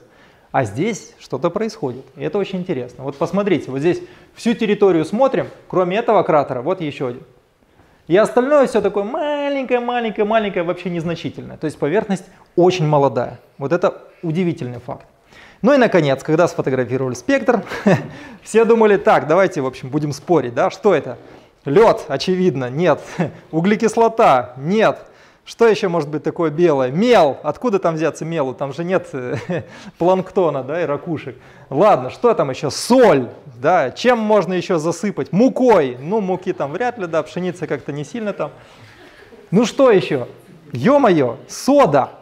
[0.50, 3.04] А здесь что-то происходит, и это очень интересно.
[3.04, 4.02] Вот посмотрите, вот здесь
[4.34, 7.22] всю территорию смотрим, кроме этого кратера, вот еще один.
[8.08, 11.56] И остальное все такое маленькое, маленькое, маленькое, вообще незначительное.
[11.56, 12.24] То есть поверхность
[12.56, 13.38] очень молодая.
[13.58, 15.06] Вот это удивительный факт.
[15.62, 17.62] Ну и наконец, когда сфотографировали спектр,
[18.42, 21.18] все думали, так, давайте, в общем, будем спорить, да, что это?
[21.64, 23.00] Лед, очевидно, нет.
[23.52, 24.98] Углекислота, нет.
[25.52, 26.90] Что еще может быть такое белое?
[26.90, 27.36] Мел.
[27.42, 28.54] Откуда там взяться мелу?
[28.54, 29.36] Там же нет э,
[29.98, 31.36] планктона да, и ракушек.
[31.68, 32.70] Ладно, что там еще?
[32.70, 33.28] Соль.
[33.60, 33.90] Да.
[33.90, 35.30] Чем можно еще засыпать?
[35.30, 35.98] Мукой.
[36.00, 38.50] Ну, муки там вряд ли, да, пшеница как-то не сильно там.
[39.50, 40.26] Ну что еще?
[40.72, 42.12] Ё-моё, сода.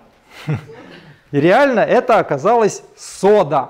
[1.30, 3.68] И реально это оказалось сода.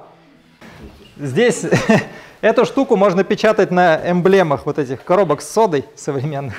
[1.18, 1.66] Здесь
[2.40, 6.54] эту штуку можно печатать на эмблемах вот этих коробок с содой современных.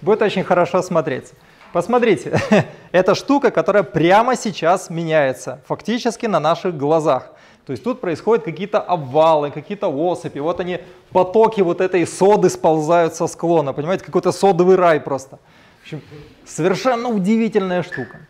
[0.00, 1.34] Будет очень хорошо смотреться.
[1.76, 2.40] Посмотрите,
[2.90, 7.32] это штука, которая прямо сейчас меняется, фактически на наших глазах.
[7.66, 10.38] То есть тут происходят какие-то обвалы, какие-то осыпи.
[10.38, 10.80] Вот они,
[11.12, 13.74] потоки вот этой соды сползают со склона.
[13.74, 15.38] Понимаете, какой-то содовый рай просто.
[15.80, 16.00] В общем,
[16.46, 18.20] совершенно удивительная штука.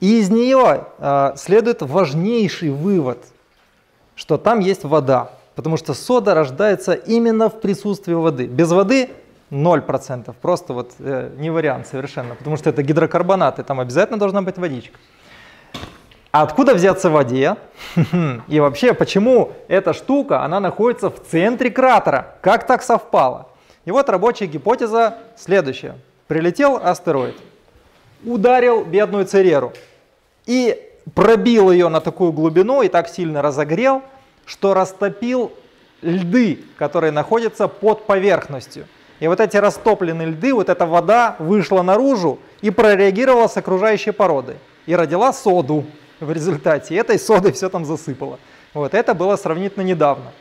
[0.00, 3.18] И из нее э, следует важнейший вывод,
[4.14, 5.32] что там есть вода.
[5.54, 8.46] Потому что сода рождается именно в присутствии воды.
[8.46, 9.10] Без воды
[9.50, 10.34] 0%.
[10.40, 14.98] Просто вот э, не вариант совершенно, потому что это гидрокарбонаты, там обязательно должна быть водичка.
[16.32, 17.56] А откуда взяться в воде?
[18.48, 22.34] И вообще, почему эта штука, она находится в центре кратера?
[22.42, 23.48] Как так совпало?
[23.86, 25.96] И вот рабочая гипотеза следующая.
[26.26, 27.36] Прилетел астероид,
[28.24, 29.72] ударил бедную Цереру
[30.44, 30.78] и
[31.14, 34.02] пробил ее на такую глубину и так сильно разогрел,
[34.44, 35.52] что растопил
[36.02, 38.86] льды, которые находятся под поверхностью.
[39.20, 44.56] И вот эти растопленные льды, вот эта вода вышла наружу и прореагировала с окружающей породой.
[44.86, 45.84] И родила соду
[46.20, 46.94] в результате.
[46.94, 48.38] И этой содой все там засыпало.
[48.74, 50.32] Вот это было сравнительно недавно.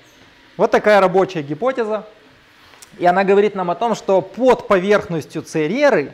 [0.58, 2.06] Вот такая рабочая гипотеза.
[2.98, 6.14] И она говорит нам о том, что под поверхностью Цереры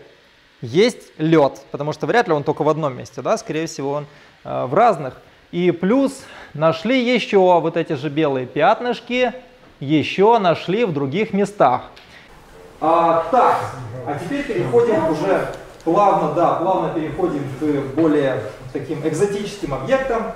[0.61, 4.05] есть лед, потому что вряд ли он только в одном месте, да, скорее всего он
[4.43, 5.21] э, в разных.
[5.51, 9.33] И плюс нашли еще вот эти же белые пятнышки,
[9.79, 11.91] еще нашли в других местах.
[12.83, 13.57] А, так,
[14.07, 18.41] а теперь переходим уже плавно, да, плавно переходим к более
[18.73, 20.33] таким экзотическим объектам.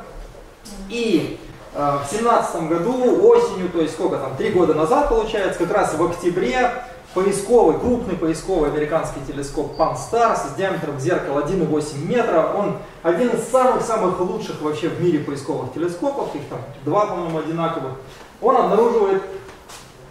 [0.88, 1.40] И
[1.74, 5.96] э, в семнадцатом году осенью, то есть сколько там, три года назад получается, как раз
[5.96, 6.72] в октябре
[7.16, 12.52] поисковый, крупный поисковый американский телескоп Pan-STARRS с диаметром зеркала 1,8 метра.
[12.56, 17.94] Он один из самых-самых лучших вообще в мире поисковых телескопов, их там два, по-моему, одинаковых.
[18.40, 19.24] Он обнаруживает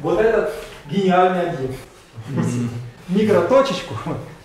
[0.01, 0.53] вот этот
[0.91, 1.79] гениальный объект
[3.09, 3.95] микроточечку,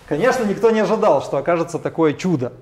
[0.06, 2.52] конечно, никто не ожидал, что окажется такое чудо.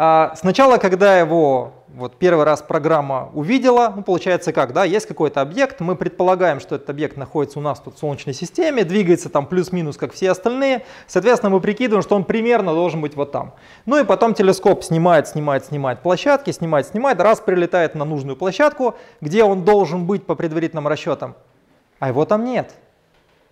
[0.00, 5.40] А сначала, когда его вот первый раз программа увидела, ну, получается как, да, есть какой-то
[5.40, 9.46] объект, мы предполагаем, что этот объект находится у нас тут в Солнечной системе, двигается там
[9.46, 13.54] плюс-минус, как все остальные, соответственно, мы прикидываем, что он примерно должен быть вот там.
[13.86, 18.94] Ну и потом телескоп снимает, снимает, снимает площадки, снимает, снимает, раз прилетает на нужную площадку,
[19.20, 21.34] где он должен быть по предварительным расчетам,
[21.98, 22.72] а его там нет.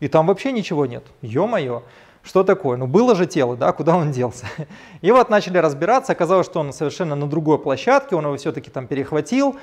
[0.00, 1.04] И там вообще ничего нет.
[1.22, 1.82] Ё-моё,
[2.22, 2.76] что такое?
[2.76, 4.46] Ну было же тело, да, куда он делся?
[5.00, 8.86] И вот начали разбираться, оказалось, что он совершенно на другой площадке, он его все-таки там
[8.86, 9.56] перехватил.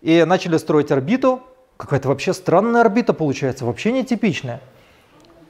[0.00, 1.40] и начали строить орбиту.
[1.76, 4.60] Какая-то вообще странная орбита получается, вообще нетипичная.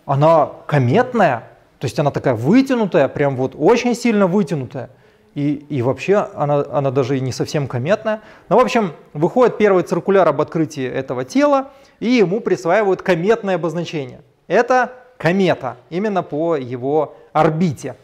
[0.06, 4.90] Она кометная, то есть она такая вытянутая, прям вот очень сильно вытянутая.
[5.36, 8.22] И, и вообще она, она даже и не совсем кометная.
[8.48, 14.22] Ну, в общем, выходит первый циркуляр об открытии этого тела, и ему присваивают кометное обозначение.
[14.46, 17.96] Это комета, именно по его орбите.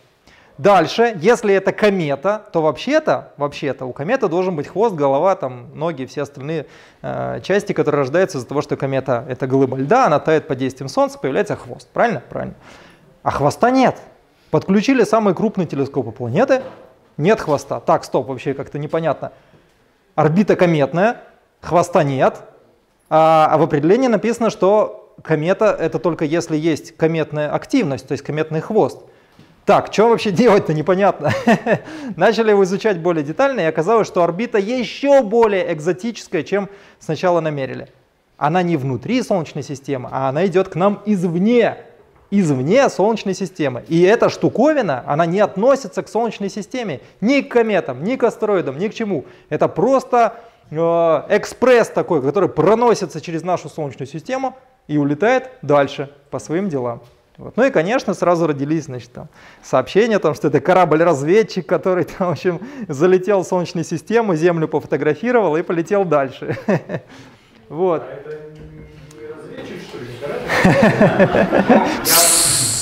[0.58, 6.04] Дальше, если это комета, то вообще-то, вообще-то у кометы должен быть хвост, голова, там, ноги,
[6.04, 6.66] все остальные
[7.00, 10.90] э, части, которые рождаются из-за того, что комета это глыба льда, она тает под действием
[10.90, 11.88] Солнца, появляется хвост.
[11.94, 12.22] Правильно?
[12.28, 12.56] Правильно.
[13.22, 13.96] А хвоста нет.
[14.50, 16.60] Подключили самые крупные телескопы планеты,
[17.16, 17.80] нет хвоста.
[17.80, 19.32] Так, стоп, вообще как-то непонятно.
[20.14, 21.22] Орбита кометная,
[21.60, 22.40] хвоста нет,
[23.08, 28.24] а, а в определении написано, что комета это только если есть кометная активность, то есть
[28.24, 29.00] кометный хвост.
[29.64, 31.30] Так, что вообще делать-то непонятно.
[32.16, 37.88] Начали его изучать более детально, и оказалось, что орбита еще более экзотическая, чем сначала намерили.
[38.36, 41.76] Она не внутри Солнечной системы, а она идет к нам извне,
[42.32, 43.84] извне Солнечной системы.
[43.88, 48.78] И эта штуковина, она не относится к Солнечной системе, ни к кометам, ни к астероидам,
[48.78, 49.26] ни к чему.
[49.50, 50.40] Это просто
[50.70, 54.56] э, экспресс такой, который проносится через нашу Солнечную систему
[54.88, 57.02] и улетает дальше по своим делам.
[57.36, 57.56] Вот.
[57.56, 59.28] Ну и, конечно, сразу родились значит, там,
[59.62, 65.56] сообщения, там, что это корабль-разведчик, который там, в общем, залетел в Солнечную систему, Землю пофотографировал
[65.56, 66.56] и полетел дальше.
[67.68, 68.02] Вот.
[68.02, 68.51] А это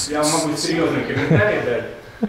[0.09, 1.85] Я могу серьезный комментарий дать.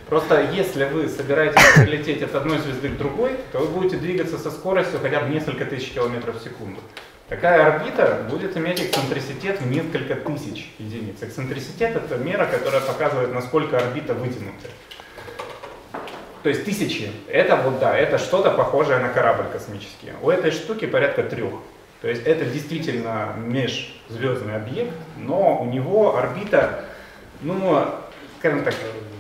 [0.07, 4.49] Просто если вы собираетесь прилететь от одной звезды к другой, то вы будете двигаться со
[4.49, 6.79] скоростью хотя бы несколько тысяч километров в секунду.
[7.27, 11.17] Такая орбита будет иметь эксцентриситет в несколько тысяч единиц.
[11.21, 14.67] Эксцентриситет это мера, которая показывает, насколько орбита вытянута.
[16.43, 17.11] То есть тысячи.
[17.27, 20.11] Это вот да, это что-то похожее на корабль космический.
[20.21, 21.53] У этой штуки порядка трех.
[22.01, 26.85] То есть это действительно межзвездный объект, но у него орбита,
[27.41, 27.85] ну,
[28.39, 28.73] скажем так,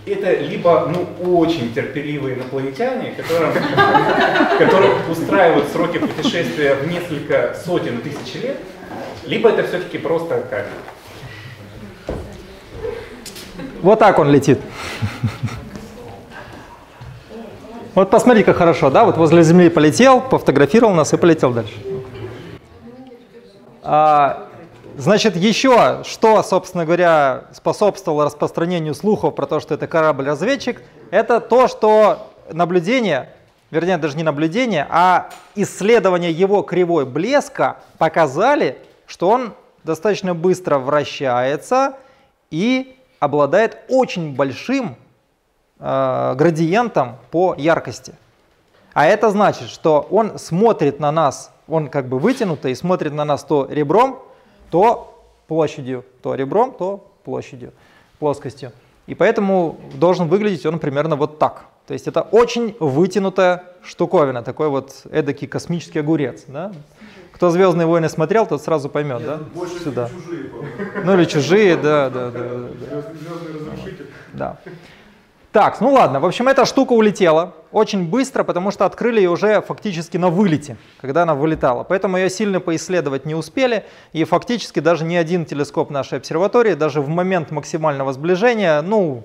[0.07, 3.53] это либо ну, очень терпеливые инопланетяне, которым,
[4.57, 8.57] которые устраивают сроки путешествия в несколько сотен тысяч лет,
[9.27, 12.17] либо это все-таки просто камень.
[13.83, 14.59] Вот так он летит.
[17.93, 19.05] Вот посмотри, как хорошо, да?
[19.05, 21.90] Вот возле Земли полетел, пофотографировал нас и полетел дальше.
[23.83, 24.47] А,
[24.97, 31.69] Значит, еще что, собственно говоря, способствовало распространению слухов про то, что это корабль-разведчик, это то,
[31.69, 33.29] что наблюдение,
[33.71, 39.53] вернее, даже не наблюдение, а исследование его кривой блеска показали, что он
[39.85, 41.95] достаточно быстро вращается
[42.49, 44.97] и обладает очень большим
[45.79, 48.13] э, градиентом по яркости.
[48.93, 53.25] А это значит, что он смотрит на нас, он как бы вытянутый и смотрит на
[53.25, 54.19] нас то ребром,
[54.69, 57.73] то площадью, то ребром, то площадью,
[58.19, 58.71] плоскостью.
[59.07, 61.65] И поэтому должен выглядеть он примерно вот так.
[61.87, 66.43] То есть это очень вытянутая штуковина, такой вот эдакий космический огурец.
[66.47, 66.71] Да?
[67.33, 69.39] Кто «Звездные войны» смотрел, тот сразу поймет, Нет, да?
[69.55, 70.09] Больше Сюда.
[70.09, 70.51] чужие.
[71.03, 72.39] Ну или чужие, да, да, да.
[72.39, 73.01] да, да.
[73.01, 74.07] Звездный разрушитель.
[74.33, 74.59] Да.
[75.51, 79.61] Так, ну ладно, в общем, эта штука улетела очень быстро, потому что открыли ее уже
[79.61, 81.83] фактически на вылете, когда она вылетала.
[81.83, 83.83] Поэтому ее сильно поисследовать не успели,
[84.13, 89.23] и фактически даже ни один телескоп нашей обсерватории, даже в момент максимального сближения, ну,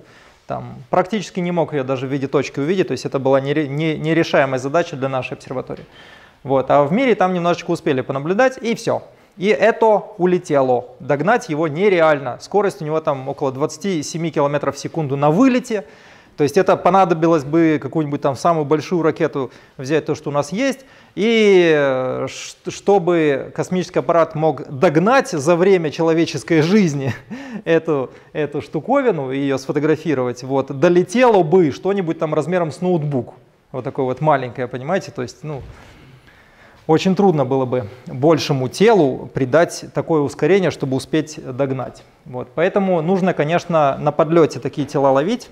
[0.48, 4.58] там, практически не мог ее даже в виде точки увидеть, то есть это была нерешаемая
[4.58, 5.86] задача для нашей обсерватории.
[6.42, 6.68] Вот.
[6.72, 9.04] А в мире там немножечко успели понаблюдать, и все.
[9.36, 9.86] И это
[10.18, 10.86] улетело.
[10.98, 12.38] Догнать его нереально.
[12.40, 15.84] Скорость у него там около 27 км в секунду на вылете.
[16.37, 20.53] То есть это понадобилось бы какую-нибудь там самую большую ракету взять то, что у нас
[20.53, 20.81] есть,
[21.14, 22.27] и э,
[22.68, 27.14] чтобы космический аппарат мог догнать за время человеческой жизни
[27.64, 33.35] эту, эту штуковину и ее сфотографировать, вот, долетело бы что-нибудь там размером с ноутбук.
[33.72, 35.11] Вот такое вот маленькое, понимаете?
[35.11, 35.62] То есть, ну,
[36.87, 42.05] очень трудно было бы большему телу придать такое ускорение, чтобы успеть догнать.
[42.27, 42.49] Вот.
[42.55, 45.49] Поэтому нужно, конечно, на подлете такие тела ловить.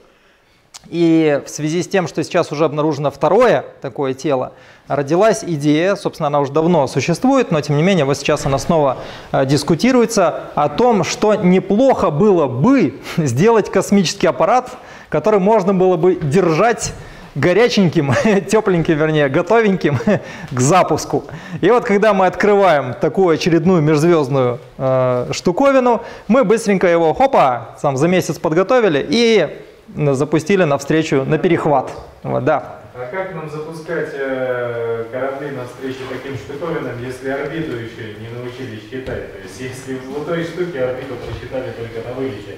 [0.91, 4.53] И в связи с тем, что сейчас уже обнаружено второе такое тело,
[4.89, 8.99] родилась идея, собственно, она уже давно существует, но тем не менее, вот сейчас она снова
[9.33, 14.71] э, дискутируется о том, что неплохо было бы сделать космический аппарат,
[15.09, 16.93] который можно было бы держать
[17.35, 18.13] горяченьким,
[18.51, 19.99] тепленьким, вернее, готовеньким
[20.51, 21.25] к запуску.
[21.61, 27.97] И вот когда мы открываем такую очередную межзвездную э, штуковину, мы быстренько его, хопа, сам
[27.97, 29.49] за месяц подготовили и
[29.97, 31.91] запустили навстречу на перехват.
[32.23, 32.77] Вот, да.
[32.97, 39.33] А как нам запускать э, корабли навстречу таким штуковинам, если орбиту еще не научились считать?
[39.33, 42.57] То есть если в той штуке орбиту посчитали только на вылете?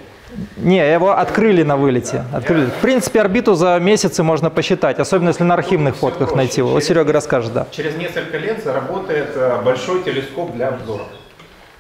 [0.56, 2.24] Не, его открыли на вылете.
[2.34, 2.66] Открыли.
[2.66, 6.60] В принципе, орбиту за месяцы можно посчитать, особенно если на архивных Ну, фотках всё найти.
[6.60, 6.74] проще.
[6.74, 7.66] Вот Серега расскажет, да.
[7.70, 11.04] Через несколько лет заработает э, большой телескоп для обзора.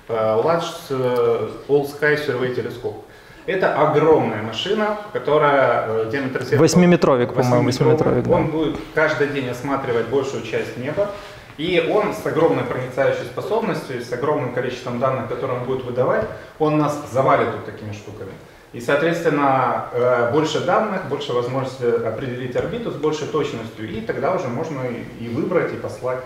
[0.08, 3.04] Э, Large э, All Sky Survey телескоп.
[3.46, 8.34] Это огромная машина, которая э, диаметр зеркала- Восьмиметровик, по-моему, восьмиметровик, да.
[8.34, 11.10] Он будет каждый день осматривать большую часть неба.
[11.56, 16.26] И он с огромной проницающей способностью, с огромным количеством данных, которые он будет выдавать,
[16.58, 18.32] он нас завалит вот такими штуками.
[18.74, 24.48] И, соответственно, э, больше данных, больше возможности определить орбиту с большей точностью, и тогда уже
[24.48, 24.82] можно
[25.18, 26.18] и выбрать, и послать.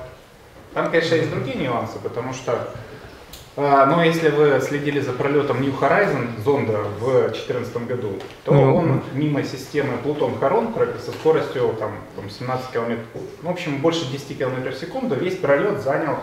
[0.75, 2.59] Там, конечно, есть другие нюансы, потому что,
[3.63, 8.77] э, ну, если вы следили за пролетом New Horizon зонда в 2014 году, то Ну,
[8.77, 12.99] он мимо системы Плутон-Харон со скоростью там, там 17 км,
[13.43, 16.19] в общем, больше 10 км в секунду, весь пролет занял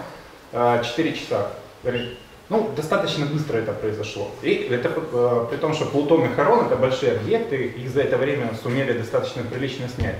[0.51, 1.51] э, 4 часа.
[1.83, 2.17] Говорит,
[2.49, 4.31] Ну, достаточно быстро это произошло.
[4.41, 8.17] И это э, при том, что Плутон и Харон это большие объекты, их за это
[8.17, 10.15] время сумели достаточно прилично снять.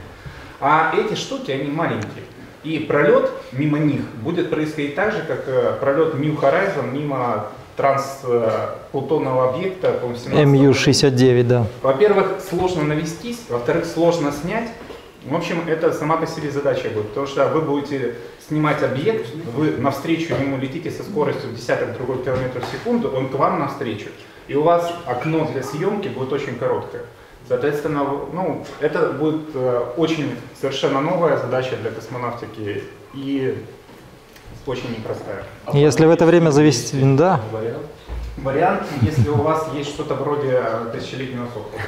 [0.60, 2.24] А эти штуки, они маленькие.
[2.68, 7.48] И пролет мимо них будет происходить так же, как э, пролет New Horizon мимо
[7.78, 11.66] трансплутонного объекта, по-моему, 17 МЮ-69, да.
[11.82, 14.70] во-первых, сложно навестись, во-вторых, сложно снять.
[15.24, 18.16] В общем, это сама по себе задача будет, потому что вы будете
[18.46, 23.30] снимать объект, вы навстречу ему летите со скоростью в десяток другой километров в секунду, он
[23.30, 24.10] к вам навстречу,
[24.50, 27.04] и у вас окно для съемки будет очень короткое.
[27.48, 32.84] Соответственно, ну, это будет э, очень совершенно новая задача для космонавтики
[33.14, 33.64] и
[34.66, 35.44] очень непростая.
[35.74, 37.00] Если в это время завести...
[37.16, 37.40] Да,
[38.38, 40.62] Вариант, если у вас есть что-то вроде
[40.94, 41.82] тысячелетнего сокола.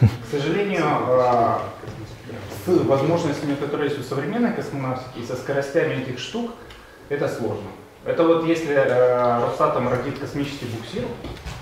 [0.00, 1.58] К сожалению, э,
[2.64, 6.52] с возможностями, которые есть у современной космонавтики и со скоростями этих штук,
[7.08, 7.68] это сложно.
[8.04, 11.04] Это вот если э, Росатом родит космический буксир,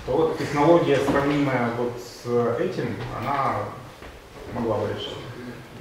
[0.05, 2.25] то вот технология, сравнимая вот с
[2.59, 3.55] этим, она
[4.53, 5.13] могла бы решить.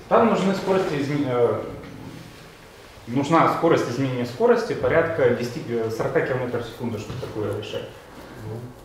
[0.09, 1.63] Там нужны скорости изме- э,
[3.07, 7.89] нужна скорость изменения скорости порядка 10, э, 40 км в секунду, чтобы такое решать.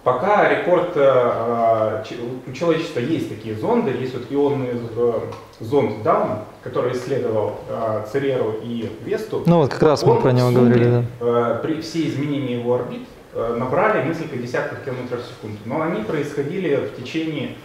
[0.06, 2.16] Пока рекорд э, э,
[2.47, 5.14] у человечества есть такие зонды, есть вот ионный э,
[5.60, 9.41] зонд Даун, который исследовал э, Цереру и Весту.
[9.47, 11.60] ну вот как раз мы про него сумме, говорили, да.
[11.64, 15.58] при все изменения его орбит набрали несколько десятков километров в секунду.
[15.66, 17.56] Но они происходили в течение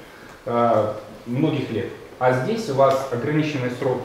[1.27, 1.87] многих лет.
[2.19, 3.99] А здесь у вас ограниченный срок.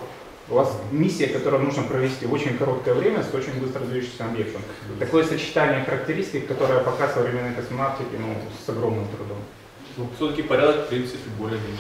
[0.48, 4.62] У вас миссия, которую нужно провести в очень короткое время с очень быстро движущимся объектом.
[5.00, 9.38] Такое сочетание характеристик, которое пока современной космонавтики ну, с огромным трудом.
[9.98, 11.78] Ну, все-таки порядок, в принципе, более-менее.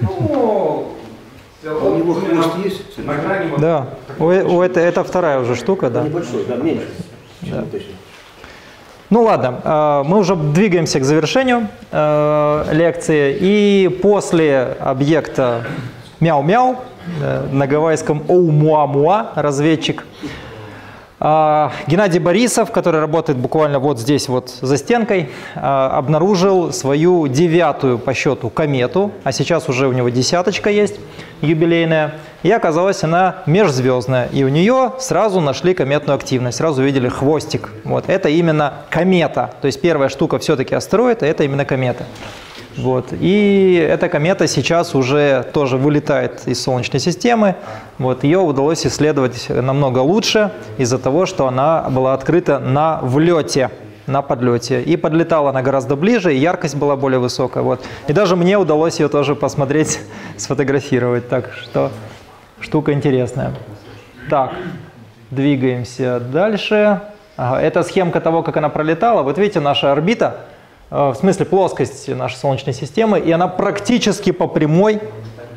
[0.00, 0.92] Ну,
[1.64, 2.98] А у него хвост есть?
[2.98, 6.02] на грани Да, у, у это, это вторая уже штука, да.
[6.02, 6.88] Небольшой, да, меньше.
[7.70, 7.94] точно.
[9.10, 13.36] Ну ладно, э, мы уже двигаемся к завершению э, лекции.
[13.40, 15.66] И после объекта
[16.20, 16.76] мяу-мяу
[17.52, 20.04] на гавайском оумуа-муа разведчик
[21.22, 27.98] а, Геннадий Борисов, который работает буквально вот здесь вот за стенкой, а, обнаружил свою девятую
[27.98, 30.98] по счету комету, а сейчас уже у него десяточка есть
[31.42, 37.68] юбилейная, и оказалась она межзвездная, и у нее сразу нашли кометную активность, сразу увидели хвостик.
[37.84, 42.06] Вот это именно комета, то есть первая штука все-таки астероид, а это именно комета.
[42.76, 43.12] Вот.
[43.12, 47.56] И эта комета сейчас уже тоже вылетает из Солнечной системы.
[47.98, 48.24] Вот.
[48.24, 53.70] Ее удалось исследовать намного лучше из-за того, что она была открыта на влете,
[54.06, 54.82] на подлете.
[54.82, 57.62] И подлетала она гораздо ближе, и яркость была более высокая.
[57.62, 57.84] Вот.
[58.08, 60.00] И даже мне удалось ее тоже посмотреть,
[60.36, 61.28] сфотографировать.
[61.28, 61.90] Так что
[62.60, 63.52] штука интересная.
[64.28, 64.52] Так,
[65.30, 67.00] двигаемся дальше.
[67.36, 69.22] Ага, это схемка того, как она пролетала.
[69.22, 70.36] Вот видите, наша орбита,
[70.90, 75.00] в смысле плоскость нашей Солнечной системы, и она практически по прямой,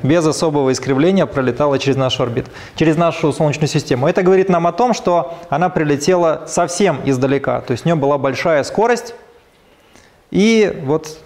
[0.04, 4.08] без особого искривления, пролетала через нашу орбиту, через нашу Солнечную систему.
[4.08, 8.18] Это говорит нам о том, что она прилетела совсем издалека, то есть у нее была
[8.18, 9.16] большая скорость,
[10.30, 11.20] и вот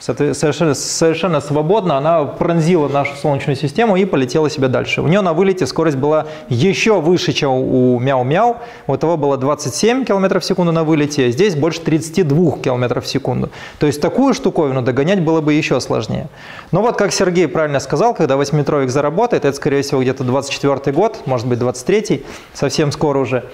[0.00, 5.02] совершенно, совершенно свободно она пронзила нашу Солнечную систему и полетела себе дальше.
[5.02, 8.56] У нее на вылете скорость была еще выше, чем у Мяу-Мяу.
[8.86, 13.06] У того было 27 км в секунду на вылете, а здесь больше 32 км в
[13.06, 13.50] секунду.
[13.78, 16.28] То есть такую штуковину догонять было бы еще сложнее.
[16.72, 21.20] Но вот, как Сергей правильно сказал, когда восьмиметровик заработает, это, скорее всего, где-то 24 год,
[21.26, 22.24] может быть, 23
[22.54, 23.44] совсем скоро уже,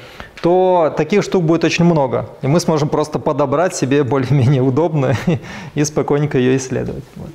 [0.46, 2.26] то таких штук будет очень много.
[2.40, 5.16] И мы сможем просто подобрать себе более-менее удобно
[5.74, 7.02] и спокойненько ее исследовать.
[7.16, 7.30] Вот.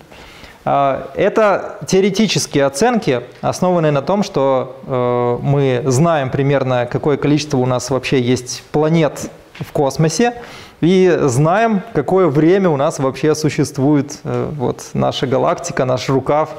[0.64, 7.66] А, это теоретические оценки, основанные на том, что э, мы знаем примерно, какое количество у
[7.66, 10.36] нас вообще есть планет в космосе,
[10.80, 16.52] и знаем, какое время у нас вообще существует э, вот, наша галактика, наш рукав.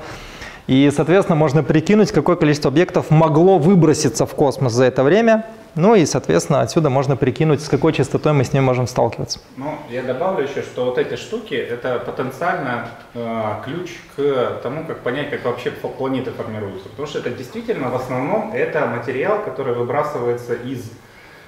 [0.67, 5.95] И, соответственно, можно прикинуть, какое количество объектов могло выброситься в космос за это время, ну
[5.95, 9.41] и, соответственно, отсюда можно прикинуть, с какой частотой мы с ним можем сталкиваться.
[9.57, 15.01] Ну, я добавлю еще, что вот эти штуки– это потенциально э, ключ к тому, как
[15.01, 16.89] понять, как вообще планеты формируются.
[16.89, 20.91] Потому что это действительно в основном это материал, который выбрасывается из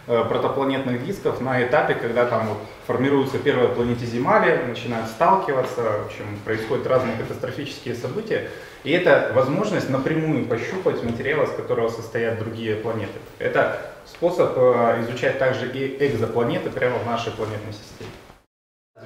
[0.06, 6.86] протопланетных дисков на этапе, когда там вот формируются первые планетиземали, начинают сталкиваться, в общем, происходят
[6.86, 8.50] разные катастрофические события.
[8.84, 13.18] И это возможность напрямую пощупать материал, из которого состоят другие планеты.
[13.38, 18.10] Это способ э, изучать также и экзопланеты прямо в нашей планетной системе.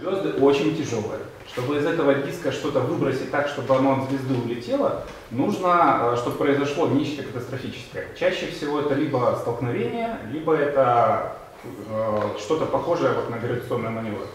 [0.00, 1.20] Звезды очень тяжелые.
[1.52, 6.36] Чтобы из этого диска что-то выбросить так, чтобы оно от звезды улетело, нужно, э, чтобы
[6.36, 8.08] произошло нечто катастрофическое.
[8.18, 11.32] Чаще всего это либо столкновение, либо это
[11.64, 14.26] э, что-то похожее вот на гравитационный маневр.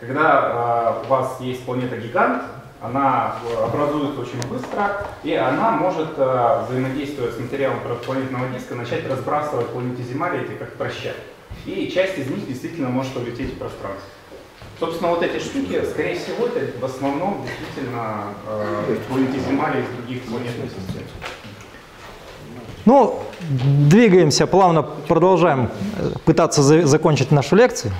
[0.00, 2.42] Когда у вас есть планета-гигант,
[2.82, 9.08] она э, образуется очень быстро, и она может, э, взаимодействуя с материалом планетного диска, начать
[9.08, 11.12] разбрасывать планетиземали эти как проща.
[11.64, 14.08] И часть из них действительно может улететь в пространство.
[14.82, 20.70] Собственно, вот эти штуки, скорее всего, это в основном действительно э, планетиземали из других планетных
[20.70, 21.04] систем.
[22.84, 25.70] Ну, двигаемся плавно, продолжаем
[26.00, 27.92] э, пытаться за закончить нашу лекцию.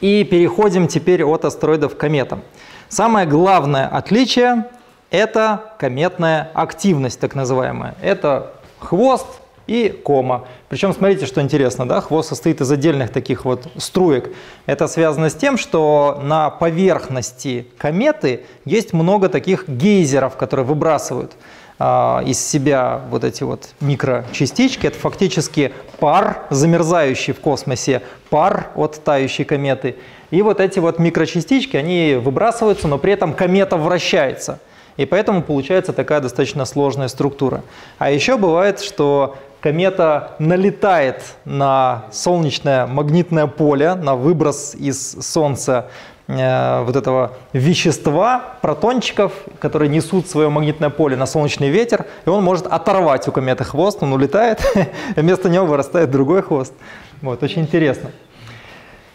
[0.00, 2.42] И переходим теперь от астероидов к кометам.
[2.88, 4.64] Самое главное отличие–
[5.10, 7.96] это кометная активность, так называемая.
[8.00, 9.26] Это хвост
[9.66, 10.46] и кома.
[10.68, 14.34] Причем смотрите, что интересно, да, хвост состоит из отдельных таких вот струек.
[14.66, 21.32] Это связано с тем, что на поверхности кометы есть много таких гейзеров, которые выбрасывают
[21.78, 24.86] а, из себя вот эти вот микрочастички.
[24.86, 29.96] Это фактически пар, замерзающий в космосе, пар от тающей кометы.
[30.30, 34.60] И вот эти вот микрочастички, они выбрасываются, но при этом комета вращается.
[34.96, 37.62] И поэтому получается такая достаточно сложная структура.
[37.98, 45.88] А еще бывает, что комета налетает на солнечное магнитное поле, на выброс из Солнца
[46.26, 52.42] э, вот этого вещества, протончиков, которые несут свое магнитное поле на солнечный ветер, и он
[52.42, 54.60] может оторвать у кометы хвост, он улетает,
[55.16, 56.74] вместо него вырастает другой хвост.
[57.22, 58.10] Вот, очень интересно.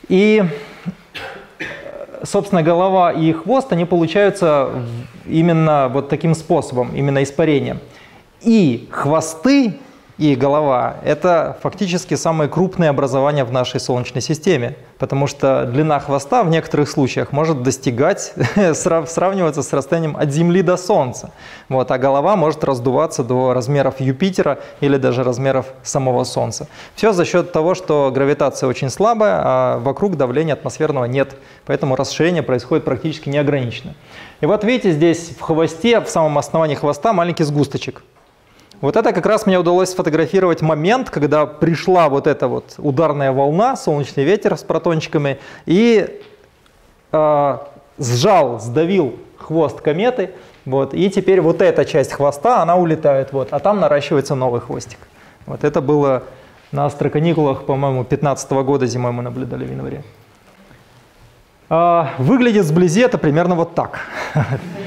[0.07, 0.43] И
[2.24, 4.70] собственно, голова и хвост, они получаются
[5.26, 7.80] именно вот таким способом, именно испарением.
[8.41, 9.80] И хвосты
[10.18, 16.43] и голова– это фактически самые крупные образования в нашей Солнечной системе, потому что длина хвоста
[16.43, 18.34] в некоторых случаях может достигать,
[18.74, 21.30] сравниваться с расстоянием от Земли до Солнца.
[21.70, 26.68] Вот, а голова может раздуваться до размеров Юпитера или даже размеров самого Солнца.
[26.95, 31.36] Все за счет того, что гравитация очень слабая, а вокруг давления атмосферного нет,
[31.68, 33.93] поэтому расширение происходит практически неограниченно.
[34.41, 38.01] И вот видите, здесь в хвосте, в самом основании хвоста маленький сгусточек–
[38.80, 43.75] вот это как раз мне удалось сфотографировать момент, когда пришла вот эта вот ударная волна,
[43.75, 46.21] солнечный ветер с протончиками, и
[47.11, 47.57] э,
[47.97, 50.32] сжал, сдавил хвост кометы,
[50.65, 54.99] вот, и теперь вот эта часть хвоста, она улетает, вот, а там наращивается новый хвостик.
[55.45, 56.23] Вот это было
[56.71, 60.03] на астроканикулах, по-моему, 15 -го года зимой мы наблюдали в январе.
[61.69, 63.99] А, выглядит сблизи это примерно вот так.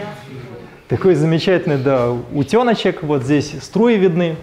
[0.91, 3.05] Такой замечательный, да, утеночек.
[3.05, 4.35] Вот здесь струи видны,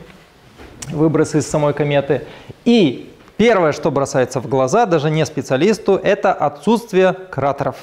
[0.88, 2.22] выбросы из самой кометы.
[2.64, 7.76] И первое, что бросается в глаза, даже не специалисту, это отсутствие кратеров.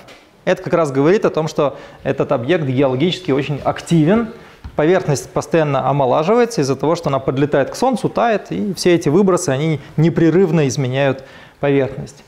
[0.46, 4.28] Это как раз говорит о том, что этот объект геологически очень активен,
[4.76, 9.50] поверхность постоянно омолаживается из-за того, что она подлетает к Солнцу, тает, и все эти выбросы,
[9.50, 11.22] они непрерывно изменяют
[11.60, 12.24] поверхность.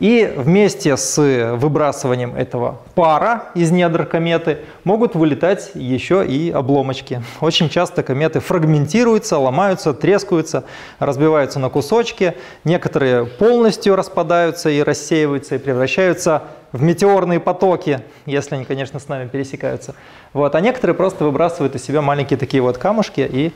[0.00, 1.18] И вместе с
[1.56, 7.22] выбрасыванием этого пара из недр кометы могут вылетать еще и обломочки.
[7.42, 10.64] Очень часто кометы фрагментируются, ломаются, трескаются,
[10.98, 12.34] разбиваются на кусочки.
[12.64, 19.28] Некоторые полностью распадаются и рассеиваются, и превращаются в метеорные потоки, если они, конечно, с нами
[19.28, 19.94] пересекаются.
[20.32, 20.54] Вот.
[20.54, 23.52] А некоторые просто выбрасывают из себя маленькие такие вот камушки, и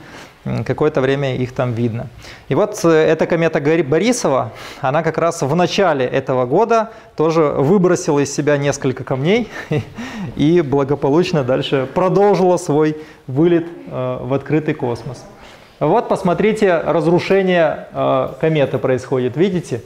[0.67, 2.09] какое-то время их там видно.
[2.49, 8.21] И вот э, эта комета Борисова, она как раз в начале этого года тоже выбросила
[8.21, 9.49] из себя несколько камней
[10.37, 15.25] и благополучно дальше продолжила свой вылет э, в открытый космос.
[15.81, 19.83] Вот посмотрите, разрушение э, кометы происходит, видите?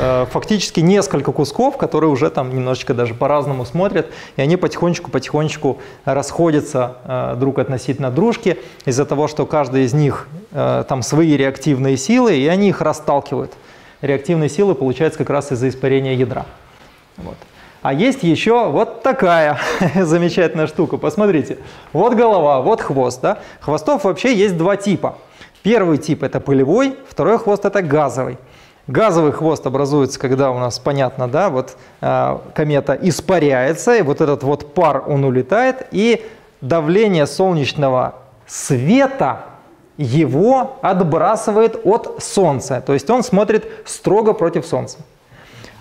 [0.00, 4.06] Э, фактически несколько кусков, которые уже там немножечко даже по-разному смотрят,
[4.36, 10.84] и они потихонечку-потихонечку расходятся э, друг относительно дружки из-за того, что каждый из них э,
[10.88, 13.52] там свои реактивные силы, и они их расталкивают.
[14.02, 16.46] Реактивные силы получаются как раз из-за испарения ядра.
[17.16, 17.36] Вот.
[17.82, 19.60] А есть еще вот такая
[19.94, 20.96] замечательная штука.
[20.96, 21.58] Посмотрите,
[21.92, 23.20] вот голова, вот хвост.
[23.20, 23.38] Да?
[23.60, 25.18] Хвостов вообще есть два типа.
[25.62, 28.38] Первый тип это пылевой, второй хвост это газовый.
[28.86, 34.44] Газовый хвост образуется, когда у нас, понятно, да, вот э, комета испаряется, и вот этот
[34.44, 36.24] вот пар, он улетает, и
[36.60, 38.14] давление солнечного
[38.46, 39.40] света
[39.96, 42.80] его отбрасывает от Солнца.
[42.84, 44.98] То есть он смотрит строго против Солнца.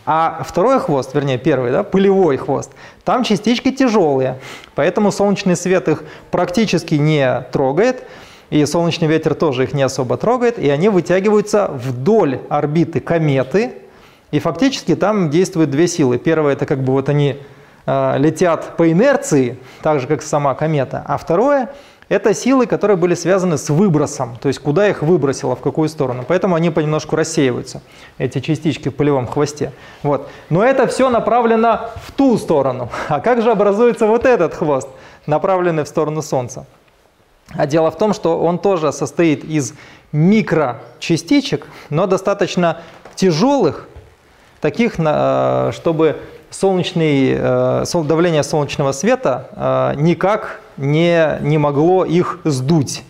[0.08, 2.72] А второй хвост, вернее первый, да, пылевой хвост,
[3.04, 4.40] там частички тяжелые,
[4.76, 8.04] поэтому солнечный свет их практически не трогает,
[8.50, 13.74] и солнечный ветер тоже их не особо трогает, и они вытягиваются вдоль орбиты кометы,
[14.32, 16.18] и фактически там действуют две силы.
[16.18, 17.38] Первое это как бы вот они
[17.86, 21.70] э, летят по инерции, так же как сама комета, а второе
[22.08, 26.24] это силы, которые были связаны с выбросом, то есть куда их выбросило, в какую сторону.
[26.28, 27.82] Поэтому они понемножку рассеиваются,
[28.20, 29.72] эти частички в полевом хвосте.
[30.04, 30.30] Вот.
[30.50, 32.90] Но это все направлено в ту сторону.
[33.08, 34.88] А как же образуется вот этот хвост,
[35.26, 36.68] направленный в сторону Солнца?
[37.50, 39.74] А дело в том, что он тоже состоит из
[40.12, 42.82] микрочастичек, но достаточно
[43.16, 43.88] тяжелых,
[44.62, 46.18] таких, э, чтобы
[46.50, 49.50] солнечный, э, давление солнечного света
[49.96, 53.04] э, никак не, не могло их сдуть.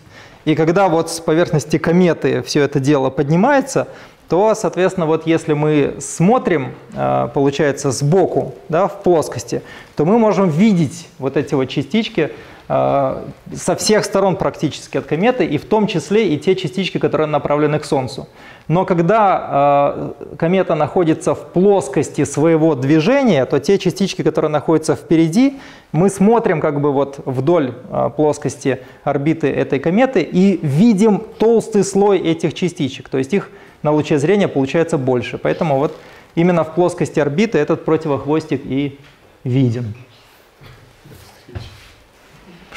[0.44, 3.88] И когда вот с поверхности кометы все это дело поднимается,
[4.28, 9.62] то, соответственно, вот если мы смотрим, получается, сбоку, да, в плоскости,
[9.94, 12.32] то мы можем видеть вот эти вот частички,
[12.68, 17.78] со всех сторон практически от кометы, и в том числе и те частички, которые направлены
[17.78, 18.26] к Солнцу.
[18.68, 25.60] Но когда э, комета находится в плоскости своего движения, то те частички, которые находятся впереди,
[25.92, 32.18] мы смотрим как бы вот вдоль э, плоскости орбиты этой кометы и видим толстый слой
[32.18, 33.08] этих частичек.
[33.08, 33.50] То есть их
[33.84, 35.38] на луче зрения получается больше.
[35.38, 35.96] Поэтому вот
[36.34, 38.98] именно в плоскости орбиты этот противохвостик и
[39.44, 39.94] виден.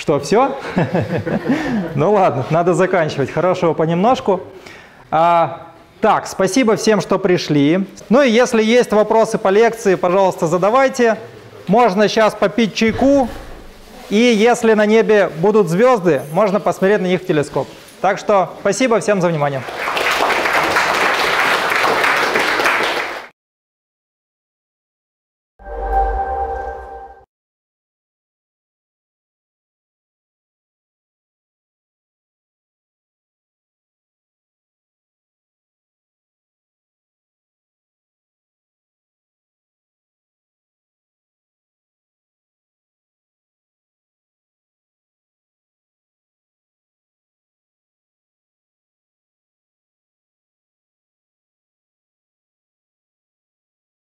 [0.09, 0.55] Что, все?
[1.93, 3.29] Ну ладно, надо заканчивать.
[3.29, 4.41] Хорошего понемножку.
[5.11, 5.67] А,
[6.01, 7.85] так, спасибо всем, что пришли.
[8.09, 11.19] Ну и если есть вопросы по лекции, пожалуйста, задавайте.
[11.67, 13.27] Можно сейчас попить чайку.
[14.09, 17.67] И если на небе будут звезды, можно посмотреть на них в телескоп.
[18.01, 19.61] Так что спасибо всем за внимание.